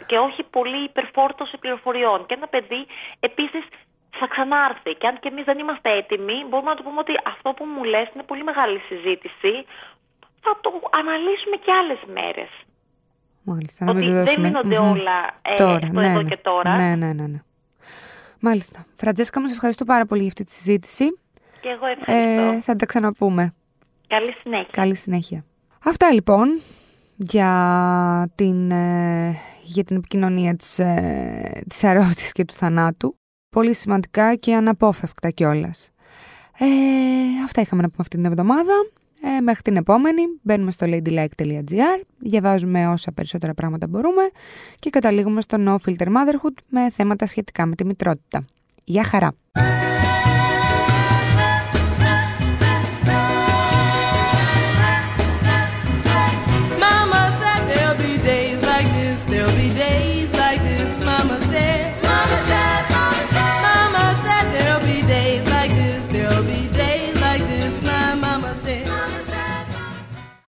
Και 0.07 0.19
όχι 0.19 0.43
πολύ 0.43 0.85
υπερφόρτωση 0.85 1.57
πληροφοριών. 1.59 2.27
Και 2.27 2.35
ένα 2.35 2.47
παιδί 2.47 2.87
επίσης 3.21 3.65
θα 4.23 4.29
ξανάρθει. 4.35 4.93
Και 5.01 5.07
αν 5.11 5.15
και 5.23 5.29
εμείς 5.33 5.45
δεν 5.51 5.59
είμαστε 5.63 5.89
έτοιμοι, 6.01 6.37
μπορούμε 6.49 6.71
να 6.73 6.77
του 6.79 6.85
πούμε 6.87 6.99
ότι 7.05 7.15
αυτό 7.33 7.49
που 7.57 7.65
μου 7.73 7.83
λες 7.93 8.07
είναι 8.13 8.25
πολύ 8.31 8.45
μεγάλη 8.51 8.79
συζήτηση. 8.89 9.53
Θα 10.45 10.53
το 10.65 10.71
αναλύσουμε 11.01 11.57
και 11.65 11.73
άλλες 11.81 12.01
μέρες. 12.17 12.51
Μάλιστα, 13.51 13.85
να 13.85 13.93
μην 13.95 14.05
το 14.05 14.11
δώσουμε. 14.11 14.33
Δεν 14.33 14.41
μείνονται 14.45 14.79
όλα 14.93 15.19
ε, 15.43 15.55
τώρα, 15.55 15.89
ναι, 15.93 16.07
εδώ 16.07 16.21
ναι. 16.23 16.29
και 16.31 16.37
τώρα. 16.37 16.73
Ναι, 16.81 16.95
ναι, 17.03 17.13
ναι, 17.13 17.27
ναι. 17.27 17.41
Μάλιστα. 18.41 18.79
Φραντζέσκα, 19.01 19.41
μου 19.41 19.49
ευχαριστώ 19.51 19.85
πάρα 19.85 20.05
πολύ 20.07 20.21
για 20.21 20.29
αυτή 20.29 20.45
τη 20.45 20.53
συζήτηση. 20.53 21.05
Και 21.61 21.69
εγώ 21.69 21.87
ευχαριστώ. 21.87 22.57
Ε, 22.57 22.61
θα 22.61 22.77
τα 22.77 22.87
ξαναπούμε. 22.87 23.55
Καλή 24.07 24.33
συνέχεια. 24.43 24.69
Καλή 24.71 24.97
συνέχεια. 24.97 25.45
Αυτά 25.85 26.13
λοιπόν 26.13 26.61
για 27.17 27.53
την, 28.35 28.71
ε, 28.71 29.37
για 29.63 29.85
την 29.85 29.97
επικοινωνία 29.97 30.57
της, 30.57 30.79
ε, 30.79 31.63
της 31.69 31.85
αρρώστης 31.85 32.33
και 32.33 32.45
του 32.45 32.55
θανάτου 32.55 33.17
πολύ 33.53 33.75
σημαντικά 33.75 34.35
και 34.35 34.55
αναπόφευκτα 34.55 35.31
κιόλας. 35.31 35.91
Ε, 36.59 36.67
αυτά 37.45 37.61
είχαμε 37.61 37.83
να 37.83 37.89
πούμε 37.89 38.01
αυτή 38.01 38.17
την 38.17 38.25
εβδομάδα. 38.25 38.73
Ε, 39.25 39.41
μέχρι 39.41 39.63
την 39.63 39.77
επόμενη 39.77 40.23
μπαίνουμε 40.43 40.71
στο 40.71 40.87
ladylike.gr, 40.89 42.01
διαβάζουμε 42.19 42.89
όσα 42.89 43.13
περισσότερα 43.13 43.55
πράγματα 43.55 43.87
μπορούμε 43.87 44.23
και 44.79 44.91
καταλήγουμε 44.91 45.41
στο 45.41 45.59
No 45.67 45.77
Filter 45.87 46.07
Motherhood 46.07 46.55
με 46.69 46.91
θέματα 46.91 47.27
σχετικά 47.27 47.67
με 47.67 47.75
τη 47.75 47.85
μητρότητα. 47.85 48.45
Γεια 48.85 49.05
χαρά! 49.05 49.35